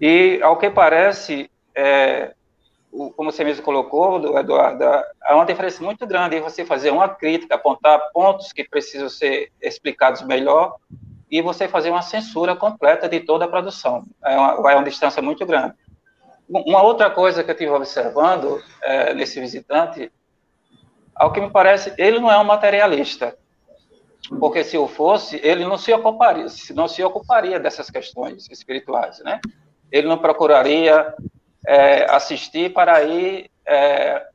[0.00, 2.34] E, ao que parece, é,
[3.16, 7.08] como você mesmo colocou, do- Eduardo, há uma diferença muito grande em você fazer uma
[7.08, 10.76] crítica, apontar pontos que precisam ser explicados melhor
[11.30, 14.04] e você fazer uma censura completa de toda a produção.
[14.24, 15.74] É uma, vai uma distância muito grande.
[16.48, 20.12] Uma outra coisa que eu estive observando é, nesse visitante,
[21.16, 23.36] ao que me parece, ele não é um materialista,
[24.38, 29.40] porque se o fosse, ele não se ocuparia, não se ocuparia dessas questões espirituais, né?
[29.90, 31.14] Ele não procuraria
[31.66, 34.26] é, assistir para aí é,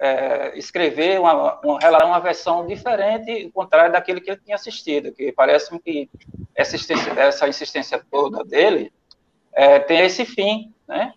[0.00, 5.80] é, escrever uma, uma, uma versão diferente, contrário daquele que ele tinha assistido, que parece-me
[5.80, 6.10] que
[6.54, 8.92] essa insistência, essa insistência toda dele
[9.52, 11.14] é, tem esse fim, né,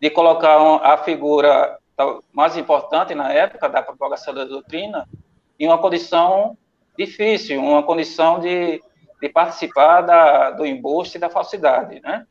[0.00, 1.78] de colocar a figura
[2.32, 5.08] mais importante na época da propagação da doutrina
[5.58, 6.56] em uma condição
[6.96, 8.80] difícil, uma condição de,
[9.20, 12.24] de participar da, do embuste e da falsidade, né?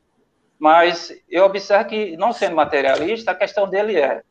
[0.59, 4.23] Mas eu observo que, não sendo materialista, a questão dele é,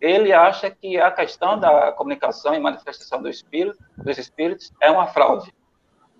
[0.00, 5.08] ele acha que a questão da comunicação e manifestação do espírito, dos espíritos é uma
[5.08, 5.52] fraude.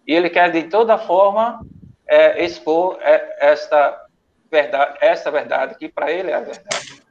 [0.07, 1.65] E ele quer, de toda forma,
[2.07, 4.07] é, expor é, esta
[4.51, 7.03] verdade, essa verdade, que para ele é a verdade.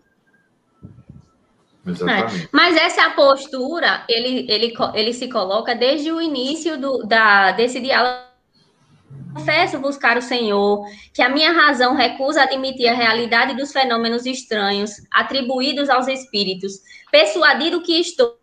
[1.85, 2.45] Exatamente.
[2.45, 7.79] É, mas essa postura, ele, ele, ele se coloca desde o início do, da, desse
[7.79, 8.26] diálogo.
[9.33, 14.91] Confesso buscar o Senhor, que a minha razão recusa admitir a realidade dos fenômenos estranhos
[15.11, 18.37] atribuídos aos espíritos, persuadido que estou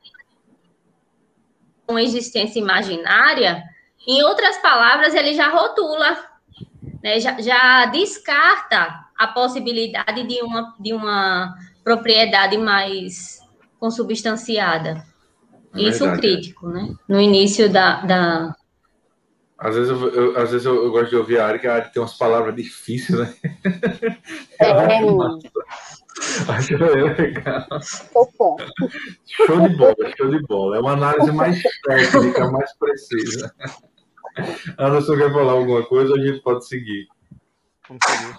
[1.89, 3.63] uma existência imaginária.
[4.07, 6.17] Em outras palavras, ele já rotula,
[7.03, 13.41] né, já, já descarta a possibilidade de uma, de uma propriedade mais
[13.79, 15.05] consubstanciada.
[15.75, 16.95] É Isso o crítico, né?
[17.09, 18.01] No início da.
[18.03, 18.57] da...
[19.59, 21.75] Às vezes, eu, eu às vezes eu, eu, gosto de ouvir a Ari, que a
[21.77, 23.35] Ari tem umas palavras difíceis, né?
[24.61, 24.73] É.
[26.49, 27.67] Acho legal.
[28.15, 28.65] Opa.
[29.27, 30.77] Show de bola, show de bola.
[30.77, 33.55] É uma análise mais técnica, mais precisa.
[34.79, 37.07] Anderson quer falar alguma coisa, a gente pode seguir.
[37.89, 38.39] Vamos seguir.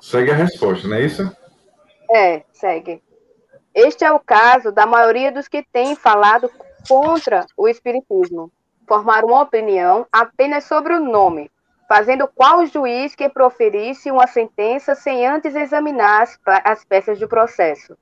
[0.00, 1.36] Segue a resposta, não é isso?
[2.12, 3.02] É, segue.
[3.74, 6.50] Este é o caso da maioria dos que têm falado
[6.86, 8.52] contra o Espiritismo.
[8.86, 11.50] Formar uma opinião apenas sobre o nome,
[11.88, 17.96] fazendo qual juiz que proferisse uma sentença sem antes examinar as, as peças do processo.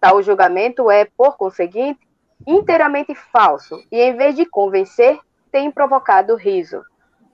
[0.00, 2.00] Tal julgamento é, por conseguinte,
[2.46, 5.18] inteiramente falso e, em vez de convencer,
[5.50, 6.82] tem provocado riso.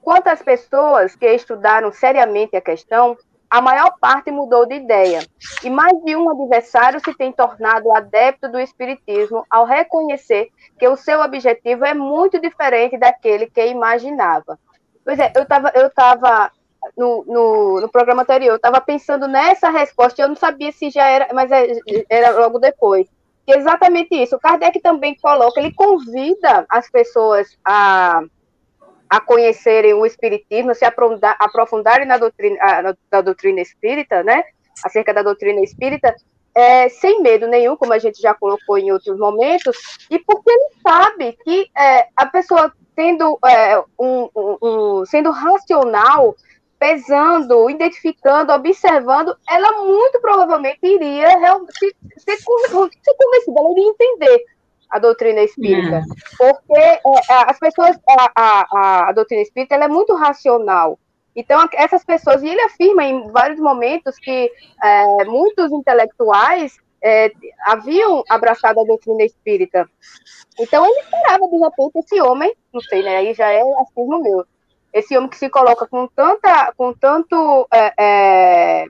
[0.00, 3.16] Quanto às pessoas que estudaram seriamente a questão,
[3.54, 5.24] a maior parte mudou de ideia,
[5.62, 10.96] e mais de um adversário se tem tornado adepto do Espiritismo ao reconhecer que o
[10.96, 14.58] seu objetivo é muito diferente daquele que imaginava.
[15.04, 16.50] Pois é, eu estava eu tava
[16.96, 21.06] no, no, no, programa anterior, eu estava pensando nessa resposta, eu não sabia se já
[21.06, 21.78] era, mas é,
[22.10, 23.06] era logo depois.
[23.46, 24.34] E exatamente isso.
[24.34, 28.20] O Kardec também coloca, ele convida as pessoas a
[29.14, 34.42] a conhecerem o espiritismo, se aprofundar, aprofundarem na doutrina, na, na doutrina espírita, né?
[34.84, 36.12] Acerca da doutrina espírita,
[36.52, 39.76] é, sem medo nenhum, como a gente já colocou em outros momentos,
[40.10, 46.34] e porque ele sabe que é, a pessoa tendo é, um, um, um, sendo racional,
[46.76, 51.30] pesando, identificando, observando, ela muito provavelmente iria
[51.78, 54.44] ser, ser, ser convencida, ela iria entender
[54.94, 56.14] a doutrina espírita, hum.
[56.38, 61.00] porque é, é, as pessoas, a, a, a doutrina espírita ela é muito racional.
[61.34, 67.32] Então, essas pessoas, e ele afirma em vários momentos que é, muitos intelectuais é,
[67.66, 69.90] haviam abraçado a doutrina espírita.
[70.60, 74.46] Então, ele esperava, de repente, esse homem, não sei, né, aí já é no meu,
[74.92, 78.86] esse homem que se coloca com tanta, com tanto é, é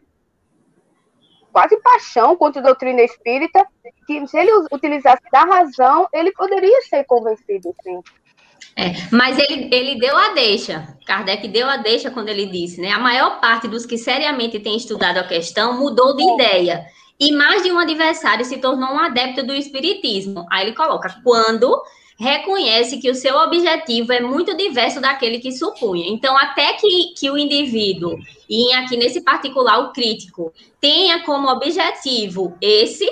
[1.55, 3.64] quase paixão contra a doutrina espírita,
[4.09, 8.01] que se ele utilizasse da razão, ele poderia ser convencido, sim.
[8.77, 10.97] É, mas ele, ele deu a deixa.
[11.07, 12.90] Kardec deu a deixa quando ele disse, né?
[12.90, 16.85] A maior parte dos que seriamente têm estudado a questão mudou de ideia.
[17.21, 20.45] E mais de um adversário se tornou um adepto do espiritismo.
[20.51, 21.81] Aí ele coloca, quando
[22.18, 26.09] reconhece que o seu objetivo é muito diverso daquele que supunha.
[26.09, 32.57] Então, até que, que o indivíduo, e aqui nesse particular o crítico, tenha como objetivo
[32.61, 33.09] esse,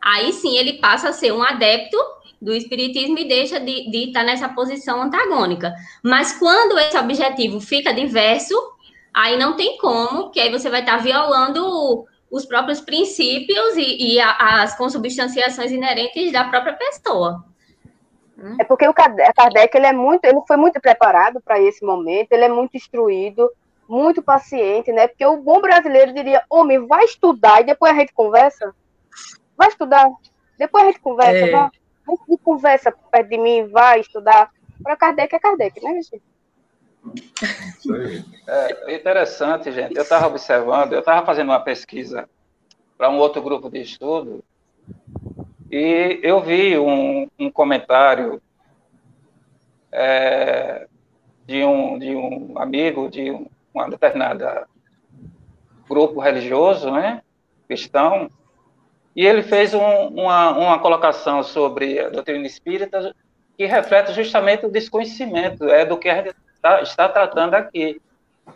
[0.00, 1.96] aí sim ele passa a ser um adepto
[2.40, 5.74] do espiritismo e deixa de, de estar nessa posição antagônica.
[6.02, 8.54] Mas quando esse objetivo fica diverso,
[9.12, 14.20] aí não tem como, que aí você vai estar violando os próprios princípios e, e
[14.20, 17.42] a, as consubstanciações inerentes da própria pessoa.
[18.58, 22.44] É porque o Kardec ele é muito, ele foi muito preparado para esse momento, ele
[22.44, 23.50] é muito instruído,
[23.88, 25.08] muito paciente, né?
[25.08, 28.74] Porque o bom brasileiro diria, homem, vai estudar e depois a gente conversa.
[29.56, 30.06] Vai estudar,
[30.58, 31.50] depois a gente conversa, é.
[31.50, 31.70] vai.
[32.08, 34.50] A gente conversa perto de mim, vai estudar.
[34.82, 36.22] Para Kardec é Kardec, né, gente?
[38.46, 39.96] É interessante, gente.
[39.96, 42.28] Eu estava observando, eu estava fazendo uma pesquisa
[42.98, 44.44] para um outro grupo de estudo
[45.70, 48.40] e eu vi um, um comentário
[49.90, 50.86] é,
[51.46, 54.66] de, um, de um amigo de um, uma determinada
[55.88, 57.22] grupo religioso, né,
[57.66, 58.28] cristão,
[59.14, 63.14] e ele fez um, uma, uma colocação sobre a doutrina espírita
[63.56, 68.00] que reflete justamente o desconhecimento é, do que a gente está, está tratando aqui.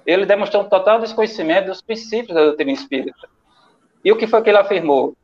[0.04, 3.28] Ele demonstrou um total desconhecimento dos princípios da doutrina espírita.
[4.04, 5.16] E o que foi que ele afirmou?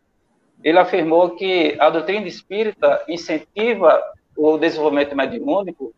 [0.63, 4.03] Ele afirmou que a doutrina espírita incentiva
[4.37, 5.95] o desenvolvimento mediúnico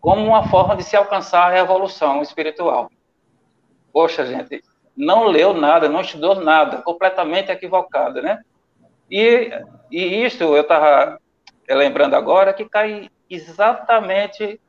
[0.00, 2.90] como uma forma de se alcançar a evolução espiritual.
[3.92, 4.62] Poxa, gente,
[4.96, 8.42] não leu nada, não estudou nada, completamente equivocado, né?
[9.10, 9.50] E,
[9.90, 11.18] e isso eu estava
[11.68, 14.60] lembrando agora que cai exatamente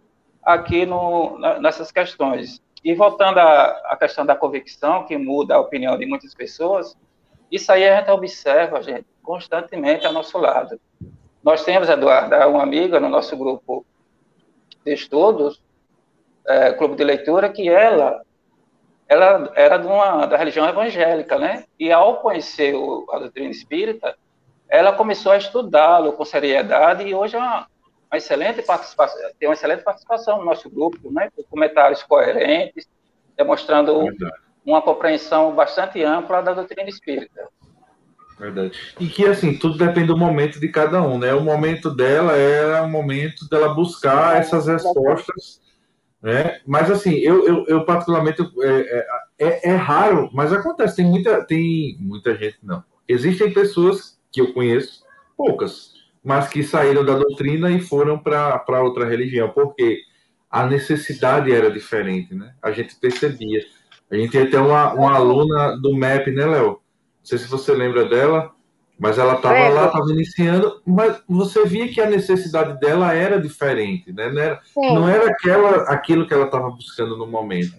[0.44, 2.62] aqui no, nessas questões.
[2.84, 6.98] E voltando à, à questão da convicção, que muda a opinião de muitas pessoas,
[7.52, 10.82] isso aí a gente observa, gente, constantemente ao nosso lado.
[11.44, 13.86] Nós temos, Eduardo, uma amiga no nosso grupo
[14.84, 15.62] de estudos,
[16.48, 18.24] é, clube de leitura, que ela,
[19.08, 21.66] ela era de uma, da religião evangélica, né?
[21.80, 24.18] E ao conhecer o, a doutrina espírita,
[24.68, 27.68] ela começou a estudá-lo com seriedade e hoje é uma,
[28.12, 31.30] uma excelente participação, tem uma excelente participação no nosso grupo, né?
[31.36, 32.90] Com comentários coerentes,
[33.38, 34.08] demonstrando
[34.66, 37.48] uma compreensão bastante ampla da doutrina espírita.
[38.40, 38.80] Verdade.
[39.00, 41.34] E que, assim, tudo depende do momento de cada um, né?
[41.34, 45.62] O momento dela era o momento dela buscar essas respostas,
[46.22, 46.62] né?
[46.66, 50.96] Mas, assim, eu, eu, eu particularmente, é, é, é, raro, mas acontece.
[50.96, 52.82] Tem muita, tem muita gente, não.
[53.08, 55.04] Existem pessoas que eu conheço,
[55.36, 60.00] poucas, mas que saíram da doutrina e foram para outra religião, porque
[60.50, 62.54] a necessidade era diferente, né?
[62.62, 63.66] A gente percebia.
[64.10, 66.80] A gente tem até uma, uma aluna do MEP, né, Léo?
[67.20, 68.52] Não sei se você lembra dela,
[69.00, 74.12] mas ela estava lá, estava iniciando, mas você via que a necessidade dela era diferente,
[74.12, 74.30] né?
[74.30, 77.74] Não era, não era aquela, aquilo que ela estava buscando no momento.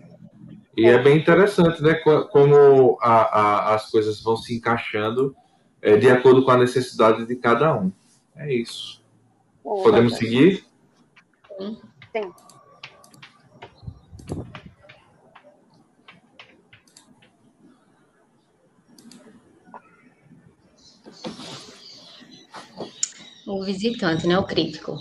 [0.77, 1.95] E é bem interessante, né?
[2.31, 5.37] Como a, a, as coisas vão se encaixando
[5.83, 7.93] é, de acordo com a necessidade de cada um.
[8.35, 9.03] É isso.
[9.63, 10.65] Podemos seguir?
[11.59, 12.33] Sim.
[23.53, 24.39] O visitante, né?
[24.39, 24.97] O crítico.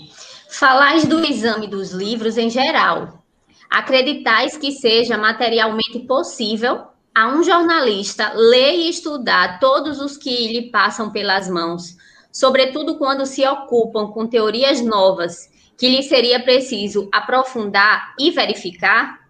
[0.50, 3.24] Falais do exame dos livros em geral.
[3.70, 10.72] Acreditais que seja materialmente possível a um jornalista ler e estudar todos os que lhe
[10.72, 11.96] passam pelas mãos,
[12.32, 15.48] sobretudo quando se ocupam com teorias novas
[15.78, 19.28] que lhe seria preciso aprofundar e verificar?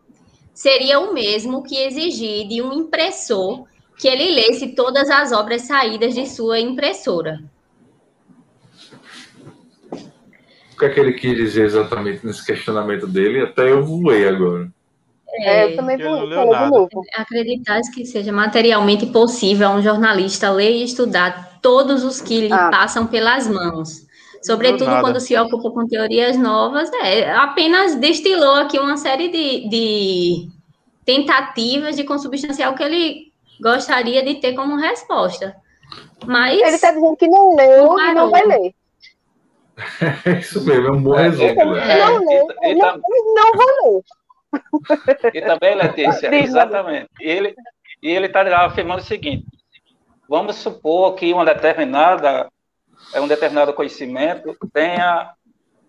[0.53, 3.67] Seria o mesmo que exigir de um impressor
[3.97, 7.43] que ele lesse todas as obras saídas de sua impressora.
[9.91, 13.41] O que é que ele quis dizer exatamente nesse questionamento dele?
[13.41, 14.69] Até eu voei agora.
[15.31, 16.89] É, eu também vou novo.
[17.15, 22.53] Acreditar que seja materialmente possível a um jornalista ler e estudar todos os que lhe
[22.53, 22.69] Ah.
[22.71, 24.07] passam pelas mãos.
[24.41, 30.49] Sobretudo quando se ocupa com teorias novas, é, apenas destilou aqui uma série de, de
[31.05, 35.55] tentativas de consubstanciar o que ele gostaria de ter como resposta.
[36.25, 38.73] Mas Ele está dizendo que não leu e não vai ler.
[40.25, 41.49] É isso mesmo, é um bom É, resumo.
[41.49, 41.93] é, né?
[41.93, 43.01] é, não leu, e- e não, tam-
[43.35, 45.31] não vou ler.
[45.33, 47.09] E também, Letícia, exatamente.
[47.21, 47.55] E ele
[48.01, 49.45] e ele está afirmando o seguinte:
[50.27, 52.49] vamos supor que uma determinada
[53.13, 55.33] é um determinado conhecimento tenha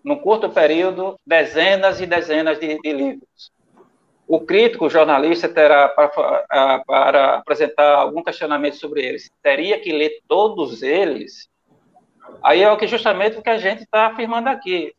[0.03, 3.51] num curto período dezenas e dezenas de, de livros.
[4.27, 10.21] O crítico, o jornalista terá para, para apresentar algum questionamento sobre eles, teria que ler
[10.27, 11.49] todos eles.
[12.43, 14.93] Aí é o que justamente o que a gente está afirmando aqui.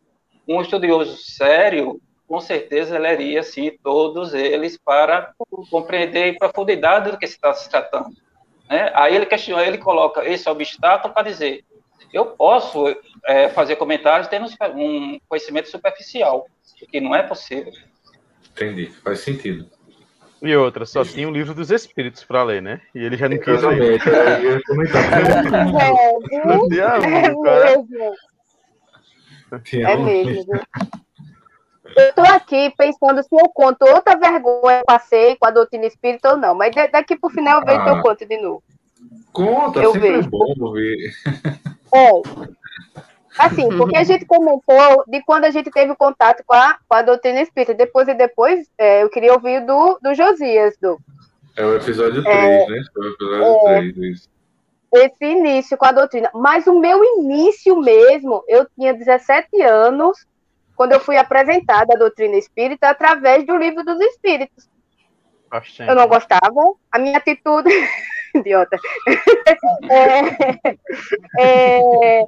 [0.47, 5.35] Um estudioso sério com certeza leria sim todos eles para
[5.71, 8.17] compreender em profundidade do que se está se tratando.
[8.71, 8.91] Né?
[8.95, 11.63] Aí ele questiona, ele coloca esse obstáculo para dizer,
[12.13, 12.87] eu posso
[13.27, 16.47] é, fazer comentários tendo um conhecimento superficial,
[16.81, 17.73] o que não é possível.
[18.51, 19.69] Entendi, faz sentido.
[20.43, 22.81] E outra, só tinha o livro dos espíritos para ler, né?
[22.95, 24.01] E ele já não quis ler.
[24.09, 24.59] É,
[26.75, 28.15] É mesmo.
[29.65, 30.45] Tinha É mesmo.
[30.45, 30.61] viu?
[31.95, 35.85] Eu tô aqui pensando se eu conto outra vergonha que eu passei com a doutrina
[35.87, 37.93] espírita ou não, mas da- daqui pro final eu vejo que Ah.
[37.97, 38.63] eu conto de novo.
[39.33, 40.31] Conta, Eu sempre é vejo.
[40.31, 41.13] bom ouvir.
[41.95, 42.11] É.
[43.39, 47.03] Assim, porque a gente comentou de quando a gente teve contato com a, com a
[47.03, 47.75] doutrina espírita.
[47.75, 50.99] Depois e depois, é, eu queria ouvir do, do Josias, do,
[51.57, 52.67] É o episódio 3, É.
[52.67, 52.83] né?
[52.97, 54.31] É o episódio 3, isso.
[54.93, 56.31] esse início com a doutrina.
[56.35, 60.27] Mas o meu início mesmo, eu tinha 17 anos,
[60.77, 64.71] quando eu fui apresentada à doutrina espírita através do livro dos espíritos.
[65.77, 65.91] Tempo.
[65.91, 66.61] Eu não gostava,
[66.91, 67.69] a minha atitude.
[68.39, 68.79] Idiota.
[71.39, 72.23] É, é,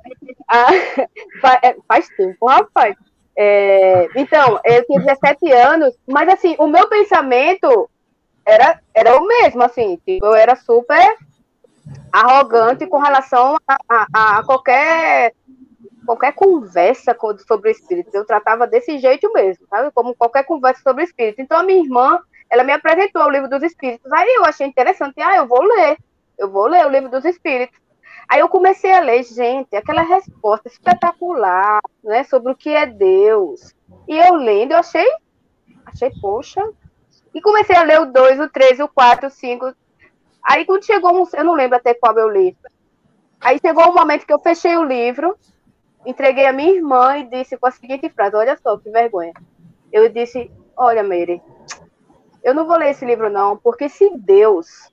[0.49, 2.97] a- é, faz tempo, rapaz.
[3.37, 7.91] É, então, eu tinha 17 anos, mas assim, o meu pensamento
[8.47, 11.17] era, era o mesmo, assim, tipo, eu era super
[12.13, 15.33] arrogante com relação a, a- a qualquer
[16.07, 18.11] qualquer conversa co- sobre espírito.
[18.15, 19.91] Eu tratava desse jeito mesmo, sabe?
[19.93, 21.41] Como qualquer conversa sobre espírito.
[21.43, 22.21] Então, a minha irmã,
[22.55, 24.11] ela me apresentou o livro dos espíritos.
[24.13, 25.21] Aí eu achei interessante.
[25.21, 25.99] Ah, eu vou ler.
[26.39, 27.77] Eu vou ler o livro dos espíritos.
[28.29, 33.75] Aí eu comecei a ler, gente, aquela resposta espetacular, né, sobre o que é Deus.
[34.09, 35.07] E eu lendo, eu achei,
[35.85, 36.63] achei, poxa.
[37.35, 39.75] E comecei a ler o 2, o 3, o 4, o 5.
[40.43, 42.57] Aí quando chegou, um, eu não lembro até qual eu li.
[43.41, 45.37] Aí chegou um momento que eu fechei o livro,
[46.07, 49.33] entreguei a minha irmã e disse com a seguinte frase: Olha só, que vergonha.
[49.93, 51.43] Eu disse: Olha, Meire,
[52.45, 54.92] eu não vou ler esse livro, não, porque se Deus,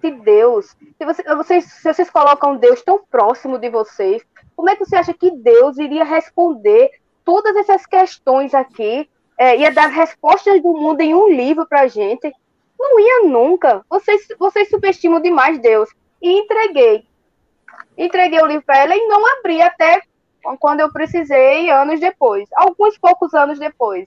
[0.00, 4.22] se Deus, se, você- vocês, se vocês colocam Deus tão próximo de vocês,
[4.56, 6.90] como é que você acha que Deus iria responder
[7.24, 9.08] todas essas questões aqui?
[9.36, 12.32] É, ia dar respostas do mundo em um livro pra gente?
[12.78, 13.84] Não ia nunca.
[13.90, 15.90] Vocês, vocês subestimam demais Deus.
[16.22, 17.04] E entreguei.
[17.98, 20.00] Entreguei o livro para ela e não abri até
[20.60, 22.48] quando eu precisei, anos depois.
[22.54, 24.06] Alguns poucos anos depois.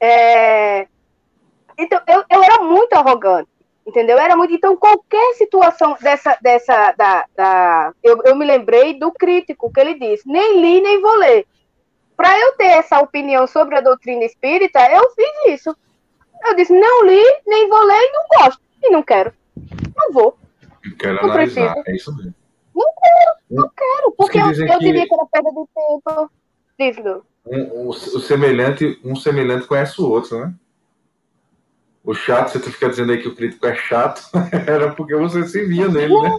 [0.00, 0.86] É,
[1.78, 3.48] Então, eu, eu era muito arrogante,
[3.86, 4.18] entendeu?
[4.18, 4.54] Era muito.
[4.54, 6.36] Então, qualquer situação dessa.
[6.40, 7.92] dessa da, da...
[8.02, 11.46] Eu, eu me lembrei do crítico que ele disse: nem li, nem vou ler.
[12.16, 15.76] Para eu ter essa opinião sobre a doutrina espírita, eu fiz isso.
[16.46, 18.62] Eu disse: não li, nem vou ler e não gosto.
[18.82, 19.32] E não quero.
[19.96, 20.38] Não vou.
[20.98, 21.82] Quero Não analisar, precisa.
[21.90, 22.34] é isso mesmo.
[23.48, 26.30] Quero, porque que eu, dizem eu que- diria que era perda de tempo.
[26.78, 27.24] Diz, Lu.
[27.46, 30.52] Um- o, o semelhante, um semelhante conhece o outro, né?
[32.06, 34.22] O chato, você fica dizendo aí que o crítico é chato,
[34.68, 36.30] era porque você se via nele, né?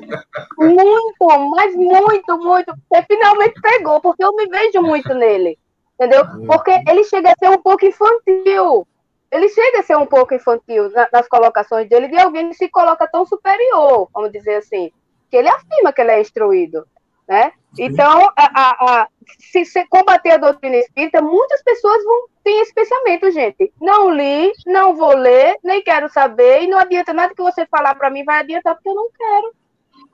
[0.58, 2.74] Muito, mas muito, muito.
[2.90, 5.60] Você finalmente pegou, porque eu me vejo muito nele.
[6.00, 6.24] Entendeu?
[6.46, 8.88] Porque ele chega a ser um pouco infantil.
[9.30, 12.70] Ele chega a ser um pouco infantil na- nas colocações dele, de alguém que se
[12.70, 14.90] coloca tão superior, vamos dizer assim.
[15.30, 16.86] Que ele afirma que ele é instruído.
[17.28, 17.52] Né?
[17.80, 19.08] Então, a, a- a-
[19.40, 23.72] se, se combater a doutrina espírita, muitas pessoas vão ter esse pensamento, gente.
[23.82, 27.96] Não li, não vou ler, nem quero saber, e não adianta nada que você falar
[27.96, 29.54] para mim, vai adiantar porque eu não quero.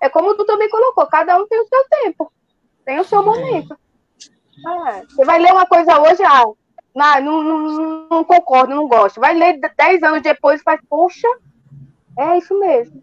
[0.02, 2.32] É como tu também colocou, cada um tem o seu tempo,
[2.86, 3.78] tem o seu momento.
[4.90, 6.44] É, Você vai ler uma coisa hoje, ah,
[7.22, 9.20] não, não, não, não concordo, não gosto.
[9.20, 11.28] Vai ler dez anos depois e faz, poxa,
[12.18, 13.02] é isso mesmo.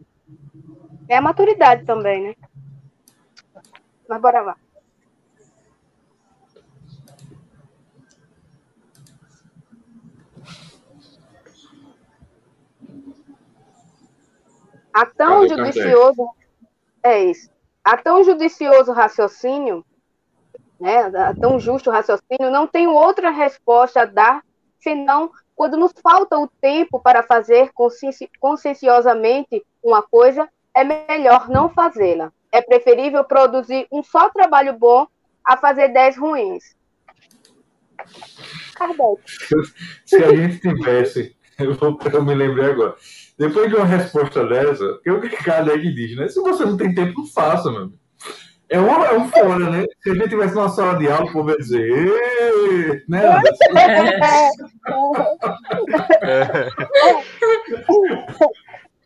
[1.09, 2.35] É a maturidade também, né?
[4.11, 4.57] Mas bora lá.
[14.93, 16.29] A tão judicioso
[17.05, 17.49] é isso.
[17.85, 19.87] A tão judicioso raciocínio,
[20.81, 24.43] né, a tão justo raciocínio, não tenho outra resposta a dar
[24.81, 31.69] senão quando nos falta o tempo para fazer conscienci- conscienciosamente uma coisa, é melhor não
[31.69, 32.33] fazê-la.
[32.53, 35.07] É preferível produzir um só trabalho bom
[35.45, 36.75] a fazer dez ruins.
[38.75, 39.21] Kardec.
[40.05, 42.95] Se a gente tivesse, eu, vou, eu me lembrei agora,
[43.39, 46.29] depois de uma resposta dessa, que o que Kardec diz, né?
[46.29, 47.99] Se você não tem tempo, não faça, meu amigo.
[48.69, 49.85] É um, é um fora, né?
[50.01, 53.21] Se a gente tivesse numa sala de aula, o povo ia dizer, né?
[56.23, 56.69] É.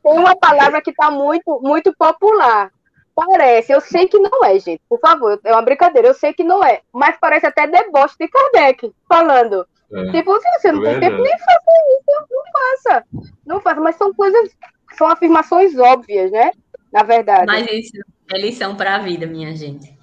[0.02, 2.70] Tem uma palavra que está muito, muito popular.
[3.14, 4.80] Parece, eu sei que não é, gente.
[4.88, 6.80] Por favor, é uma brincadeira, eu sei que não é.
[6.92, 9.64] Mas parece até deboche de Kardec falando.
[9.92, 10.10] É.
[10.10, 13.04] Tipo, se você não tem tempo, nem faça isso, não faça.
[13.46, 14.50] Não faça, mas são coisas,
[14.98, 16.50] são afirmações óbvias, né?
[16.92, 17.46] Na verdade.
[17.46, 17.92] Mas isso
[18.34, 19.94] é lição para a vida, minha gente.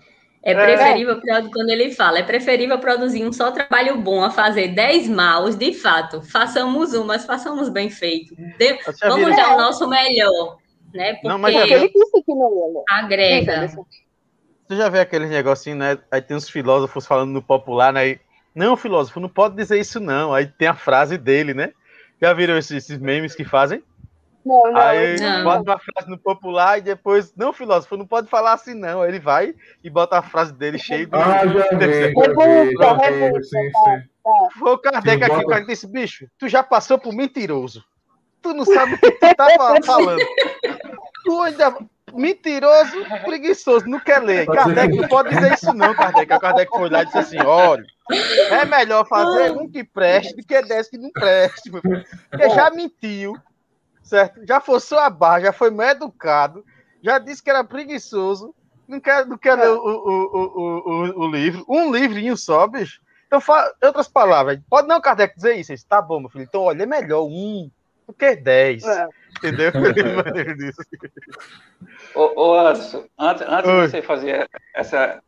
[0.44, 4.70] É preferível, produ- quando ele fala, é preferível produzir um só trabalho bom a fazer
[4.70, 6.22] 10 maus, de fato.
[6.22, 8.34] Façamos um, mas façamos bem feito.
[8.58, 10.58] De- Vamos dar o nosso melhor,
[10.94, 11.14] né?
[11.14, 12.74] Porque Não, mas já ele disse que não ia.
[12.74, 12.84] né?
[12.90, 13.68] agrega.
[14.68, 15.98] Você já vê aqueles negocinhos, né?
[16.12, 18.00] Aí tem uns filósofos falando no popular, né?
[18.02, 18.20] Aí,
[18.56, 20.34] não, filósofo, não pode dizer isso, não.
[20.34, 21.74] Aí tem a frase dele, né?
[22.22, 23.84] Já viram esses, esses memes que fazem?
[24.46, 24.82] Não, não.
[24.82, 25.44] Aí Não.
[25.44, 29.02] bota uma frase no popular e depois, não, filósofo, não pode falar assim, não.
[29.02, 31.16] Aí ele vai e bota a frase dele cheia de.
[31.16, 32.14] Ah, já vi, já vi,
[32.78, 34.12] já vi, rebuta, sim, sim.
[34.60, 37.84] Foi o Kardec aqui, o cara disse, bicho, tu já passou por mentiroso.
[38.42, 40.26] Tu não sabe o que tu tá fa- falando.
[41.24, 41.76] Tu ainda.
[42.14, 44.46] Mentiroso, preguiçoso, não quer ler.
[44.46, 46.34] Kardec não pode dizer isso, não, Kardec.
[46.34, 47.86] O Kardec foi lá e disse assim: olha,
[48.50, 52.04] é melhor fazer um que preste do que dez que não preste, meu filho.
[52.30, 53.38] Porque já mentiu,
[54.04, 54.46] certo?
[54.46, 56.66] Já forçou a barra, já foi mal educado,
[57.02, 58.54] já disse que era preguiçoso,
[58.86, 61.64] não quer, não quer ler o, o, o, o, o, o livro.
[61.70, 63.00] Um livrinho só, bicho.
[63.28, 65.72] Então, fa- em outras palavras, pode não, Kardec, dizer isso.
[65.72, 66.44] Disse, tá bom, meu filho.
[66.44, 67.72] Então, olha, é melhor um
[68.06, 68.84] do que dez.
[68.84, 69.08] É.
[69.38, 69.72] Entendeu?
[72.14, 73.86] Ô, ô Anderson, antes, antes Oi.
[73.86, 75.22] de você fazer essa,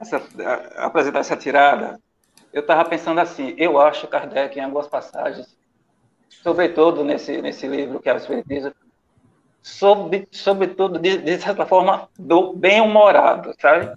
[0.00, 1.98] essa a- apresentar essa tirada,
[2.52, 5.56] eu estava pensando assim, eu acho Kardec em algumas passagens,
[6.28, 8.72] sobretudo nesse, nesse livro que é o Espiritismo,
[9.60, 13.92] sobre, sobretudo, de, de certa forma, do bem-humorado, sabe?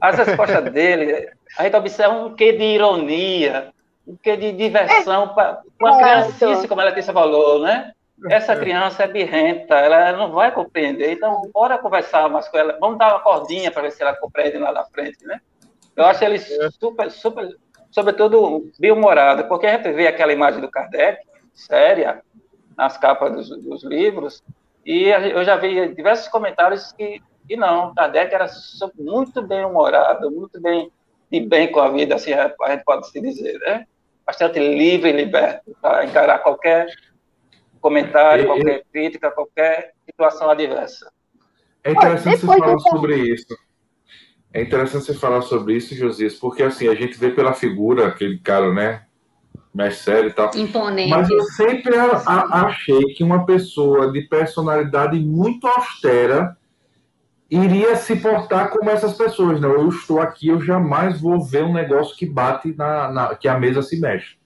[0.00, 3.72] As respostas dele, a gente observa um quê de ironia,
[4.06, 7.92] um quê de diversão, para uma criança, como ela disse, falou, né?
[8.30, 12.98] Essa criança é birrenta, ela não vai compreender, então bora conversar mais com ela, vamos
[12.98, 15.38] dar uma cordinha para ver se ela compreende lá na frente, né?
[15.94, 17.56] Eu acho ele super, super,
[17.90, 21.22] sobretudo bem-humorado, porque a gente vê aquela imagem do Kardec,
[21.54, 22.22] séria,
[22.76, 24.42] nas capas dos, dos livros,
[24.84, 28.46] e eu já vi diversos comentários que, que não, Kardec era
[28.98, 30.90] muito bem-humorado, muito bem,
[31.30, 33.86] de bem com a vida, assim a gente pode se dizer, né?
[34.24, 36.88] Bastante livre e liberto para encarar qualquer
[37.86, 41.12] comentário, E- qualquer crítica, qualquer situação adversa.
[41.84, 43.58] É interessante você falar dessa- sobre isso.
[44.52, 48.38] É interessante você falar sobre isso, Josias, porque assim, a gente vê pela figura, aquele
[48.38, 49.04] cara, né?
[49.72, 50.50] Mais sério e tal.
[50.56, 51.10] Imponente.
[51.10, 56.56] Mas eu sempre a- a- achei que uma pessoa de personalidade muito austera
[57.48, 59.60] iria se portar como essas pessoas.
[59.60, 63.46] Não, eu estou aqui, eu jamais vou ver um negócio que bate na, na- que
[63.46, 64.36] a mesa se mexe.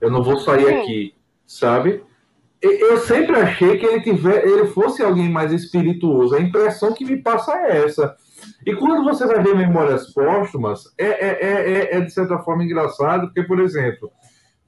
[0.00, 0.74] Eu não vou sair Sim.
[0.80, 1.14] aqui,
[1.46, 2.02] sabe?
[2.60, 6.34] Eu sempre achei que ele tiver, ele fosse alguém mais espirituoso.
[6.34, 8.16] A impressão que me passa é essa.
[8.66, 12.64] E quando você vai ver Memórias Póstumas, é, é, é, é- é de certa forma
[12.64, 14.10] engraçado, porque, por exemplo,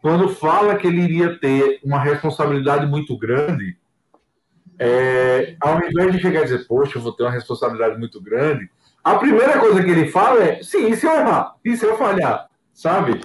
[0.00, 3.76] quando fala que ele iria ter uma responsabilidade muito grande,
[4.78, 8.70] é, ao invés de chegar e dizer, poxa, eu vou ter uma responsabilidade muito grande,
[9.02, 11.54] a primeira coisa que ele fala é, sim, e se eu errar?
[11.64, 12.48] E se eu falhar?
[12.72, 13.20] Sabe?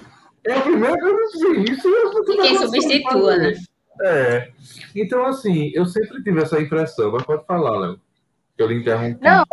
[0.46, 3.52] É a primeira coisa, sim, isso eu Quem substitua, né?
[4.02, 4.50] É.
[4.94, 8.00] Então, assim, eu sempre tive essa impressão, mas pode falar, Léo,
[8.56, 9.22] que eu lhe interrompi.
[9.22, 9.44] Não,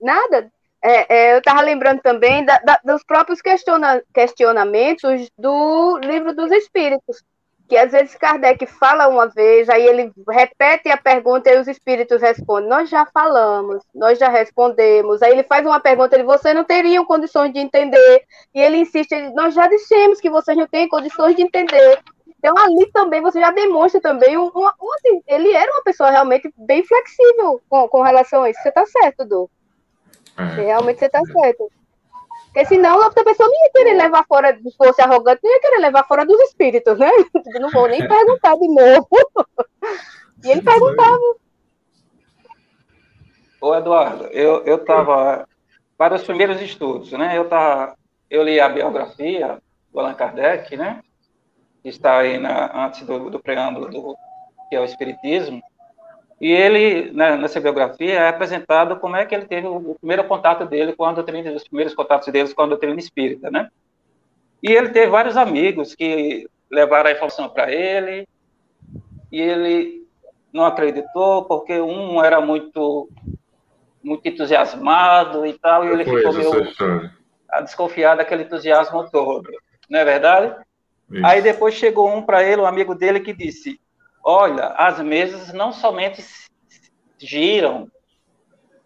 [0.00, 0.50] nada.
[0.84, 6.50] É, é, eu estava lembrando também da, da, dos próprios questiona, questionamentos do livro dos
[6.50, 7.22] Espíritos,
[7.68, 12.20] que às vezes Kardec fala uma vez, aí ele repete a pergunta e os espíritos
[12.20, 15.22] respondem: Nós já falamos, nós já respondemos.
[15.22, 18.24] Aí ele faz uma pergunta, ele: Você não teriam condições de entender?
[18.54, 21.98] E ele insiste: ele, Nós já dissemos que vocês não têm condições de entender.
[22.42, 26.52] Então ali também você já demonstra também um, um, assim, ele era uma pessoa realmente
[26.56, 28.60] bem flexível com, com relação a isso.
[28.60, 29.48] Você está certo, Du.
[30.36, 30.42] É.
[30.64, 31.70] Realmente você está certo.
[32.46, 35.60] Porque senão a outra pessoa não ia querer levar fora, se fosse arrogante, não ia
[35.60, 37.10] querer levar fora dos espíritos, né?
[37.60, 39.08] Não vou nem perguntar de novo.
[40.44, 41.20] E ele perguntava.
[43.60, 45.48] Ô, Eduardo, eu, eu tava
[45.96, 47.38] para os primeiros estudos, né?
[47.38, 47.96] Eu, tava,
[48.28, 49.62] eu li a biografia
[49.92, 51.00] do Allan Kardec, né?
[51.82, 54.16] Que está aí na, antes do, do preâmbulo do
[54.68, 55.62] que é o Espiritismo.
[56.40, 60.64] E ele, né, nessa biografia, é apresentado como é que ele teve o, primeiro contato
[60.64, 63.68] dele com a doutrina, os primeiros contatos deles com a doutrina espírita, né?
[64.62, 68.26] E ele teve vários amigos que levaram a informação para ele,
[69.30, 70.06] e ele
[70.52, 73.08] não acreditou, porque um era muito
[74.02, 76.50] muito entusiasmado e tal, e ele ficou meio
[77.50, 79.48] a desconfiar daquele entusiasmo todo,
[79.88, 80.56] não é verdade?
[81.12, 81.26] Isso.
[81.26, 83.78] Aí depois chegou um para ele, um amigo dele, que disse:
[84.24, 86.24] Olha, as mesas não somente
[87.18, 87.86] giram,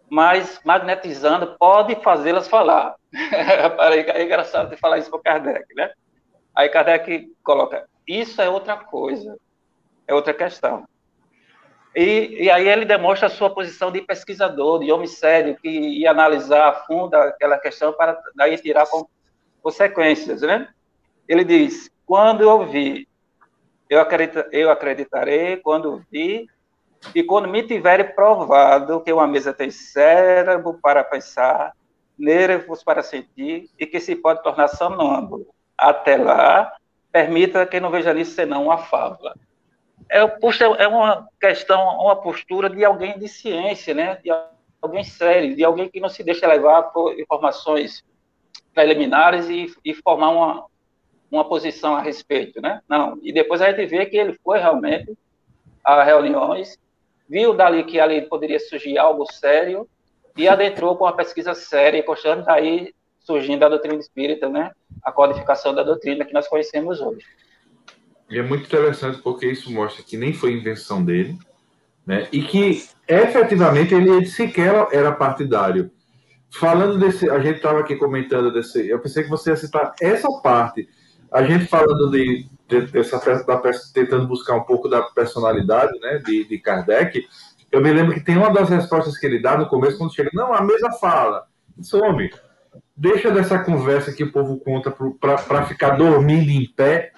[0.09, 2.95] mas magnetizando pode fazê-las falar.
[3.13, 5.91] é engraçado de falar isso para Kardec, né?
[6.53, 9.37] Aí Kardec coloca, isso é outra coisa,
[10.07, 10.85] é outra questão.
[11.95, 16.11] E, e aí ele demonstra a sua posição de pesquisador, de homem sério, que ia
[16.11, 18.85] analisar a fundo aquela questão para daí tirar
[19.61, 20.67] consequências, né?
[21.27, 23.07] Ele diz, quando eu vi
[23.89, 26.47] eu, acredita, eu acreditarei quando vi
[27.13, 31.73] e quando me tiver provado que uma mesa tem cérebro para pensar,
[32.17, 35.47] nervos para sentir e que se pode tornar sonâmbulo.
[35.77, 36.73] Até lá,
[37.11, 39.35] permita que não veja nisso senão uma fábula.
[40.09, 44.15] É, é uma questão, uma postura de alguém de ciência, né?
[44.23, 44.29] de
[44.81, 48.03] alguém sério, de alguém que não se deixa levar por informações
[48.73, 50.65] preliminares e, e formar uma,
[51.31, 52.81] uma posição a respeito, né?
[52.87, 53.19] Não.
[53.21, 55.17] E depois a gente vê que ele foi realmente
[55.83, 56.77] a reuniões,
[57.29, 59.87] viu dali que ali poderia surgir algo sério
[60.35, 64.71] e adentrou com uma pesquisa séria, constando daí surgindo a doutrina espírita, né?
[65.03, 67.25] A codificação da doutrina que nós conhecemos hoje.
[68.29, 71.37] E é muito interessante porque isso mostra que nem foi invenção dele,
[72.05, 72.27] né?
[72.31, 75.91] E que efetivamente ele sequer era partidário.
[76.49, 80.29] Falando desse, a gente estava aqui comentando desse, eu pensei que você ia citar essa
[80.41, 80.87] parte
[81.31, 83.61] a gente falando de, de dessa da,
[83.93, 87.25] tentando buscar um pouco da personalidade né, de, de Kardec,
[87.71, 90.29] eu me lembro que tem uma das respostas que ele dá no começo, quando chega,
[90.33, 91.45] não, a mesa fala.
[91.81, 92.29] Some.
[92.95, 97.11] Deixa dessa conversa que o povo conta para ficar dormindo em pé.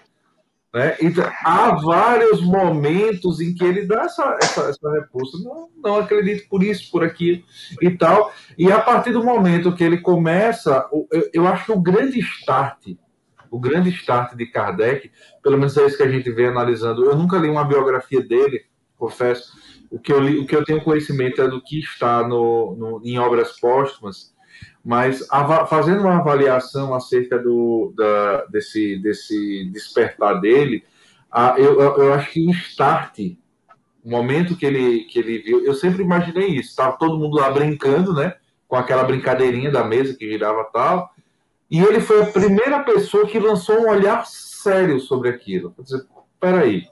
[0.74, 0.98] Né?
[1.02, 5.38] Então, há vários momentos em que ele dá essa, essa, essa repulsa.
[5.44, 7.46] Não, não acredito por isso, por aqui
[7.82, 8.32] e tal.
[8.58, 12.98] E a partir do momento que ele começa, eu, eu acho que o grande start
[13.52, 17.06] o grande start de Kardec, pelo menos é isso que a gente vê analisando.
[17.06, 18.66] Eu nunca li uma biografia dele,
[18.98, 19.54] confesso.
[19.90, 23.02] O que eu, li, o que eu tenho conhecimento é do que está no, no
[23.04, 24.34] em obras póstumas,
[24.84, 25.28] mas
[25.68, 30.84] fazendo uma avaliação acerca do, da, desse, desse despertar dele,
[31.32, 33.20] a, eu, eu acho que o start,
[34.04, 37.50] o momento que ele, que ele viu, eu sempre imaginei isso, estava todo mundo lá
[37.52, 38.36] brincando, né?
[38.68, 41.10] Com aquela brincadeirinha da mesa que girava tal,
[41.70, 45.74] e ele foi a primeira pessoa que lançou um olhar sério sobre aquilo.
[45.78, 46.06] Dizer,
[46.40, 46.88] peraí,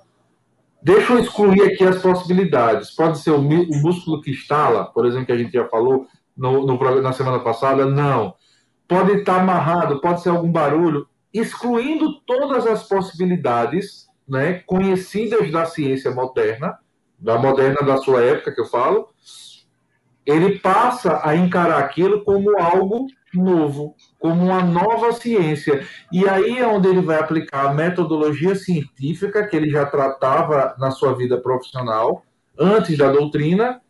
[0.81, 2.91] deixa eu excluir aqui as possibilidades.
[2.91, 6.65] Pode ser o, o músculo que estala, por exemplo, que a gente já falou no,
[6.65, 7.85] no, na semana passada?
[7.85, 8.35] Não.
[8.87, 11.07] Pode estar amarrado, pode ser algum barulho.
[11.33, 16.77] Excluindo todas as possibilidades né, conhecidas da ciência moderna,
[17.17, 19.09] da moderna da sua época, que eu falo,
[20.25, 23.07] ele passa a encarar aquilo como algo
[23.37, 25.85] novo, como uma nova ciência.
[26.11, 30.91] E aí é onde ele vai aplicar a metodologia científica que ele já tratava na
[30.91, 32.23] sua vida profissional,
[32.59, 33.81] antes da doutrina,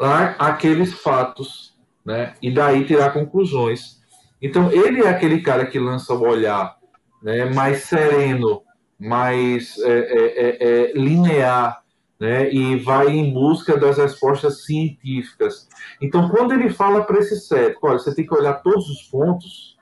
[0.00, 2.34] lá, aqueles fatos, né?
[2.40, 4.02] E daí tirar conclusões.
[4.40, 6.76] Então, ele é aquele cara que lança o olhar
[7.22, 8.62] né, mais sereno
[8.98, 11.82] mais é, é, é, é, linear,
[12.18, 12.52] né?
[12.52, 15.68] E vai em busca das respostas científicas.
[16.00, 19.76] Então, quando ele fala para esse cético, olha, você tem que olhar todos os pontos,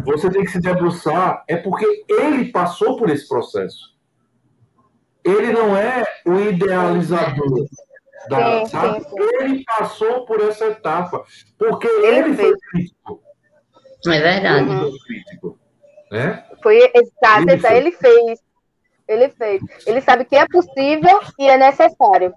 [0.00, 3.96] você tem que se debruçar, é porque ele passou por esse processo.
[5.24, 7.66] Ele não é o idealizador.
[8.28, 9.16] Da, sim, sim, sim.
[9.40, 11.24] Ele passou por essa etapa,
[11.58, 13.22] porque ele, ele foi crítico.
[14.06, 14.70] É verdade.
[14.70, 15.58] Ele foi crítico.
[16.10, 16.44] Né?
[16.62, 18.40] Foi exato, ele, ele fez.
[19.08, 19.62] Ele fez.
[19.86, 22.34] Ele sabe que é possível e é necessário.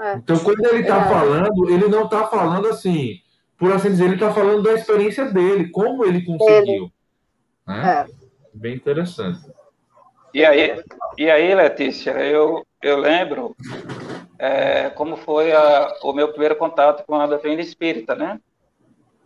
[0.00, 0.14] É.
[0.14, 1.08] Então, quando ele está é.
[1.08, 3.20] falando, ele não está falando assim,
[3.58, 6.56] por assim dizer, ele está falando da experiência dele, como ele conseguiu.
[6.56, 6.92] Ele.
[7.66, 8.06] Né?
[8.06, 8.06] É.
[8.54, 9.40] Bem interessante.
[10.32, 10.82] E aí,
[11.16, 13.56] e aí Letícia, eu, eu lembro
[14.38, 18.38] é, como foi a, o meu primeiro contato com a doutrina espírita, né?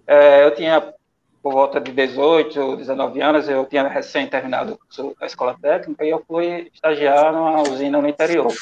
[0.06, 0.94] É, eu tinha
[1.42, 4.78] por volta de 18, 19 anos, eu tinha recém terminado
[5.20, 8.52] a escola técnica e eu fui estagiar numa usina no interior.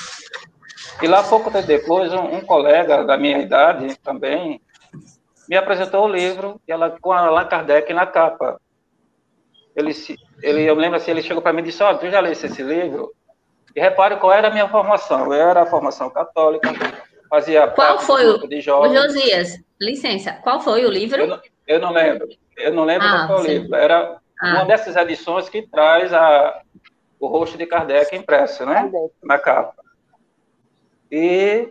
[1.02, 4.60] E lá, pouco tempo depois, um, um colega da minha idade também
[5.46, 8.58] me apresentou o livro e ela, com Allan Kardec na capa.
[9.76, 9.92] Ele,
[10.42, 12.46] ele, eu me lembro assim, ele chegou para mim e disse, olha, tu já leste
[12.46, 13.12] esse livro?
[13.76, 15.26] E repare qual era a minha formação.
[15.26, 16.70] Eu era a formação católica,
[17.28, 18.90] fazia Qual foi o, de jovens.
[18.90, 19.58] o Josias?
[19.80, 21.22] Licença, qual foi o livro?
[21.22, 21.40] Eu
[21.70, 22.28] eu não lembro.
[22.56, 23.76] Eu não lembro ah, qual foi o livro.
[23.76, 24.54] Era ah.
[24.54, 26.62] uma dessas edições que traz a,
[27.20, 28.90] o rosto de Kardec impresso, né?
[29.22, 29.72] Na capa.
[31.12, 31.68] E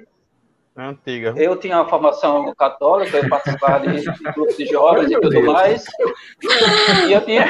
[0.78, 1.34] é antiga.
[1.36, 5.84] Eu tinha uma formação católica, eu participava de, grupos de jovens e tudo mais.
[7.06, 7.46] E eu tinha,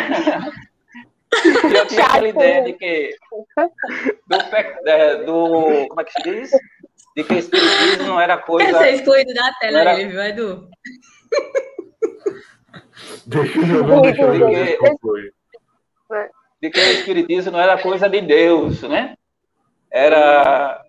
[1.76, 3.16] eu tinha aquela ideia de que
[4.26, 6.52] do, do, como é que se diz?
[7.16, 8.72] De que o espiritismo não era coisa.
[8.72, 9.96] Você excluído da tela era...
[9.96, 10.68] viu, Edu?
[13.26, 15.32] Deixa eu ver, deixa eu ver.
[16.62, 19.16] De que o espiritismo não era coisa de Deus, né?
[19.90, 20.84] Era,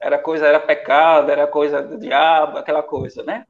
[0.00, 3.46] era coisa, era pecado, era coisa do diabo, aquela coisa, né?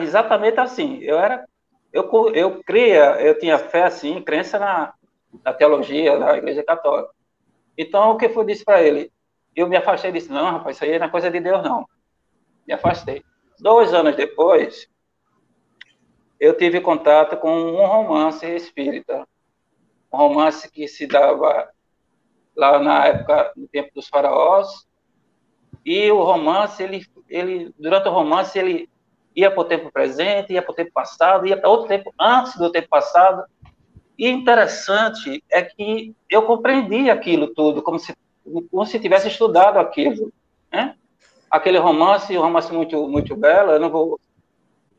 [0.00, 0.98] Exatamente assim.
[1.00, 1.44] Eu era,
[1.92, 4.92] eu, eu cria, eu tinha fé assim, crença na,
[5.44, 7.10] na teologia da Igreja Católica.
[7.76, 9.12] Então, o que foi disse para ele?
[9.54, 11.86] Eu me afastei e disse: não, rapaz, isso aí não é coisa de Deus, não.
[12.66, 13.22] Me afastei.
[13.60, 14.88] Dois anos depois,
[16.38, 19.26] eu tive contato com um romance espírita,
[20.12, 21.68] um romance que se dava
[22.56, 24.86] lá na época, no tempo dos faraós,
[25.84, 28.88] e o romance, ele, ele durante o romance, ele
[29.34, 32.56] ia para o tempo presente, ia para o tempo passado, ia para outro tempo antes
[32.56, 33.44] do tempo passado,
[34.18, 38.14] e interessante é que eu compreendi aquilo tudo, como se,
[38.70, 40.32] como se tivesse estudado aquilo,
[40.72, 40.96] né?
[41.48, 44.20] Aquele romance, um romance muito, muito belo, eu não vou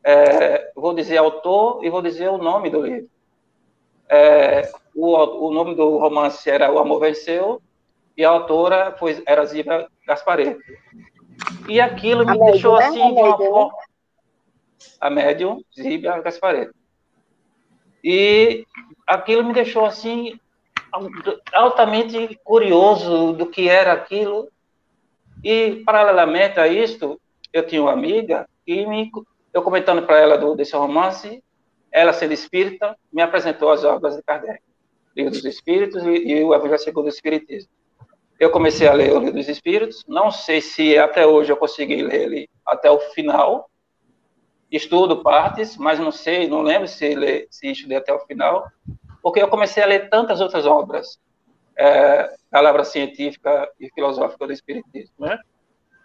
[0.04, 3.10] é, vou dizer autor e vou dizer o nome do livro.
[4.08, 5.16] É, o,
[5.48, 7.62] o nome do romance era O Amor Venceu
[8.16, 10.60] e a autora foi, era Zíbia Gaspareto.
[11.68, 13.20] E aquilo me a deixou médium, assim, né?
[13.20, 13.70] a, médium.
[15.00, 16.74] a médium Zíbia Gaspareto.
[18.02, 18.66] E
[19.06, 20.38] aquilo me deixou assim
[21.52, 24.48] altamente curioso do que era aquilo.
[25.42, 27.20] E paralelamente a isto,
[27.52, 29.10] eu tinha uma amiga que me
[29.52, 31.42] eu comentando para ela do, desse romance,
[31.90, 34.60] ela sendo espírita, me apresentou as obras de Kardec,
[35.16, 37.70] Livro dos Espíritos e, e o Evangelho segundo o Espiritismo.
[38.38, 42.02] Eu comecei a ler o Livro dos Espíritos, não sei se até hoje eu consegui
[42.02, 43.68] ler ele até o final,
[44.70, 48.66] estudo partes, mas não sei, não lembro se, ler, se estudei até o final,
[49.20, 51.18] porque eu comecei a ler tantas outras obras,
[51.76, 55.38] é, palavra científica e filosófica do Espiritismo, né?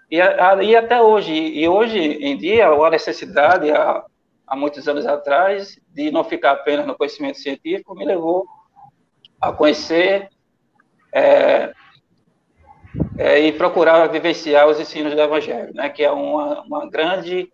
[0.09, 4.03] E, e até hoje, e hoje em dia, a necessidade, há,
[4.45, 8.45] há muitos anos atrás, de não ficar apenas no conhecimento científico, me levou
[9.41, 10.29] a conhecer
[11.11, 11.73] é,
[13.17, 17.51] é, e procurar vivenciar os ensinos do Evangelho, né, que é uma, uma grande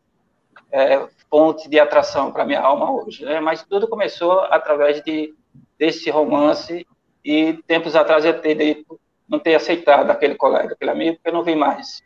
[0.71, 3.23] é, fonte de atração para minha alma hoje.
[3.23, 3.39] Né?
[3.39, 5.33] Mas tudo começou através de,
[5.77, 6.85] desse romance
[7.23, 8.83] e tempos atrás eu ter,
[9.27, 12.01] não ter aceitado aquele colega, aquele amigo, porque eu não vi mais.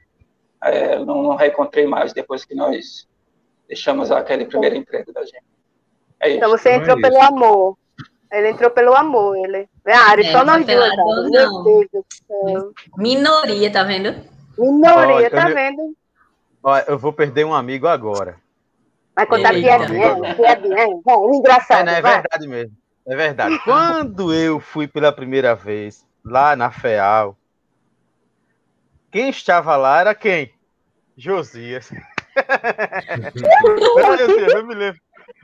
[0.64, 3.08] É, não, não reencontrei mais depois que nós
[3.68, 5.44] deixamos aquele primeiro emprego da gente.
[6.20, 7.78] É então você então entrou é pelo amor.
[8.32, 9.70] Ele entrou pelo amor, ele.
[9.86, 11.30] Ah, Ari, é, só nós duas.
[11.30, 12.72] Meu Deus do céu.
[12.98, 14.16] Minoria, tá vendo?
[14.58, 15.56] Minoria, Olha, tá eu...
[15.56, 15.96] vendo?
[16.64, 18.38] Olha, eu vou perder um amigo agora.
[19.16, 20.88] Vai contar piadinha, piadinha.
[21.06, 21.88] Bom, engraçado.
[21.88, 22.78] É, não, é verdade mesmo.
[23.08, 23.60] É verdade.
[23.64, 27.38] Quando eu fui pela primeira vez lá na FEAL,
[29.16, 30.52] quem estava lá era quem?
[31.16, 31.90] Josias.
[34.54, 35.00] eu me lembro.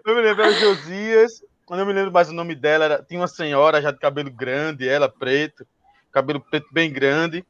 [0.05, 1.41] Eu me lembro, era Josias.
[1.69, 2.83] Eu não me lembro mais o nome dela.
[2.83, 5.65] Era, tinha uma senhora já de cabelo grande, ela preto.
[6.11, 7.45] cabelo preto bem grande,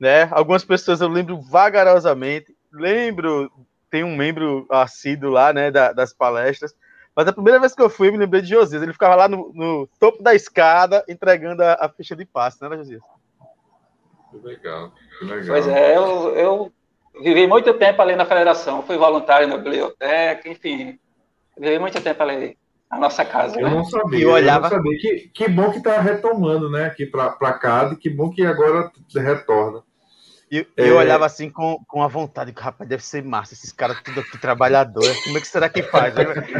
[0.00, 0.28] né?
[0.32, 3.48] Algumas pessoas eu lembro vagarosamente, lembro,
[3.88, 6.74] tem um membro assíduo lá, né, da, das palestras,
[7.14, 9.28] mas a primeira vez que eu fui, eu me lembrei de Josias, ele ficava lá
[9.28, 13.11] no, no topo da escada entregando a, a ficha de passe, né, Josias?
[14.42, 15.46] Legal, que legal.
[15.48, 16.72] Pois é, eu, eu
[17.22, 20.98] vivi muito tempo ali na federação, fui voluntário na biblioteca, enfim,
[21.58, 22.56] vivi muito tempo ali
[22.90, 23.60] na nossa casa.
[23.60, 23.74] Eu né?
[23.74, 24.98] não sabia, E olhava- eu não sabia.
[24.98, 27.30] Que, que bom que está retomando, né, aqui para
[27.94, 29.82] e que bom que agora retorna.
[30.50, 30.90] E É.
[30.90, 34.20] eu olhava assim com, com a vontade, que rapaz, deve ser massa, esses caras tudo
[34.20, 35.10] aqui trabalhador.
[35.24, 36.14] Como é que será que faz?
[36.14, 36.52] Olha que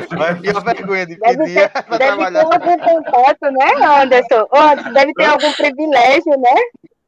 [0.65, 4.49] vergonha de Deve pedir ter, pra deve ter algum contato, né, Anderson,
[4.95, 6.55] deve ter algum privilégio, né?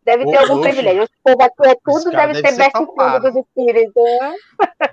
[0.05, 0.69] Deve ter algum oxe.
[0.69, 1.05] privilégio.
[1.05, 4.05] O povo aqui é tudo, Esse cara deve deve ser ser best friend dos espíritos.
[4.05, 4.35] Né?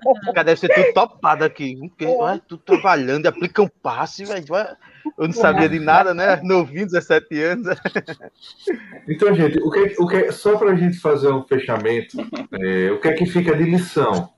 [0.06, 1.76] Os caras devem ser tudo topado aqui.
[1.90, 4.46] Porque, olha, tudo trabalhando, aplica um passe, velho.
[5.18, 6.40] Eu não sabia de nada, né?
[6.44, 7.68] Novinho, 17 anos.
[9.08, 12.18] Então, gente, o que, o que, só para a gente fazer um fechamento,
[12.54, 14.30] é, o que é que fica de lição?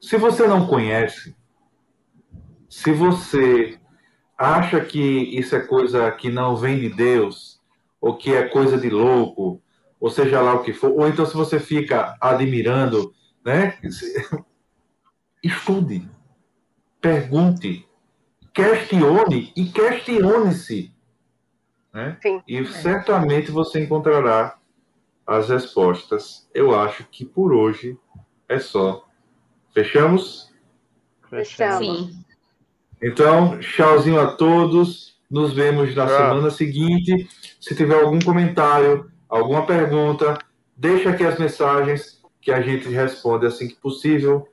[0.00, 1.34] Se você não conhece,
[2.68, 3.78] se você
[4.38, 7.60] acha que isso é coisa que não vem de Deus,
[8.00, 9.62] ou que é coisa de louco,
[10.04, 13.78] ou seja lá o que for, ou então se você fica admirando, né?
[15.42, 16.06] Estude,
[17.00, 17.88] pergunte,
[18.52, 20.94] questione e questione-se.
[21.90, 22.18] Né?
[22.20, 22.42] Sim.
[22.46, 24.58] E certamente você encontrará
[25.26, 26.50] as respostas.
[26.52, 27.98] Eu acho que por hoje
[28.46, 29.06] é só.
[29.72, 30.52] Fechamos?
[31.30, 32.08] Fechamos.
[32.08, 32.24] Sim.
[33.02, 35.18] Então, tchauzinho a todos.
[35.30, 36.16] Nos vemos na Tchau.
[36.18, 37.26] semana seguinte.
[37.58, 40.38] Se tiver algum comentário, alguma pergunta,
[40.76, 44.46] deixa aqui as mensagens que a gente responde assim que possível.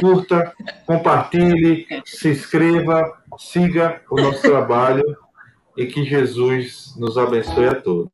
[0.00, 0.52] Curta,
[0.86, 3.02] compartilhe, se inscreva,
[3.38, 5.04] siga o nosso trabalho
[5.76, 8.13] e que Jesus nos abençoe a todos.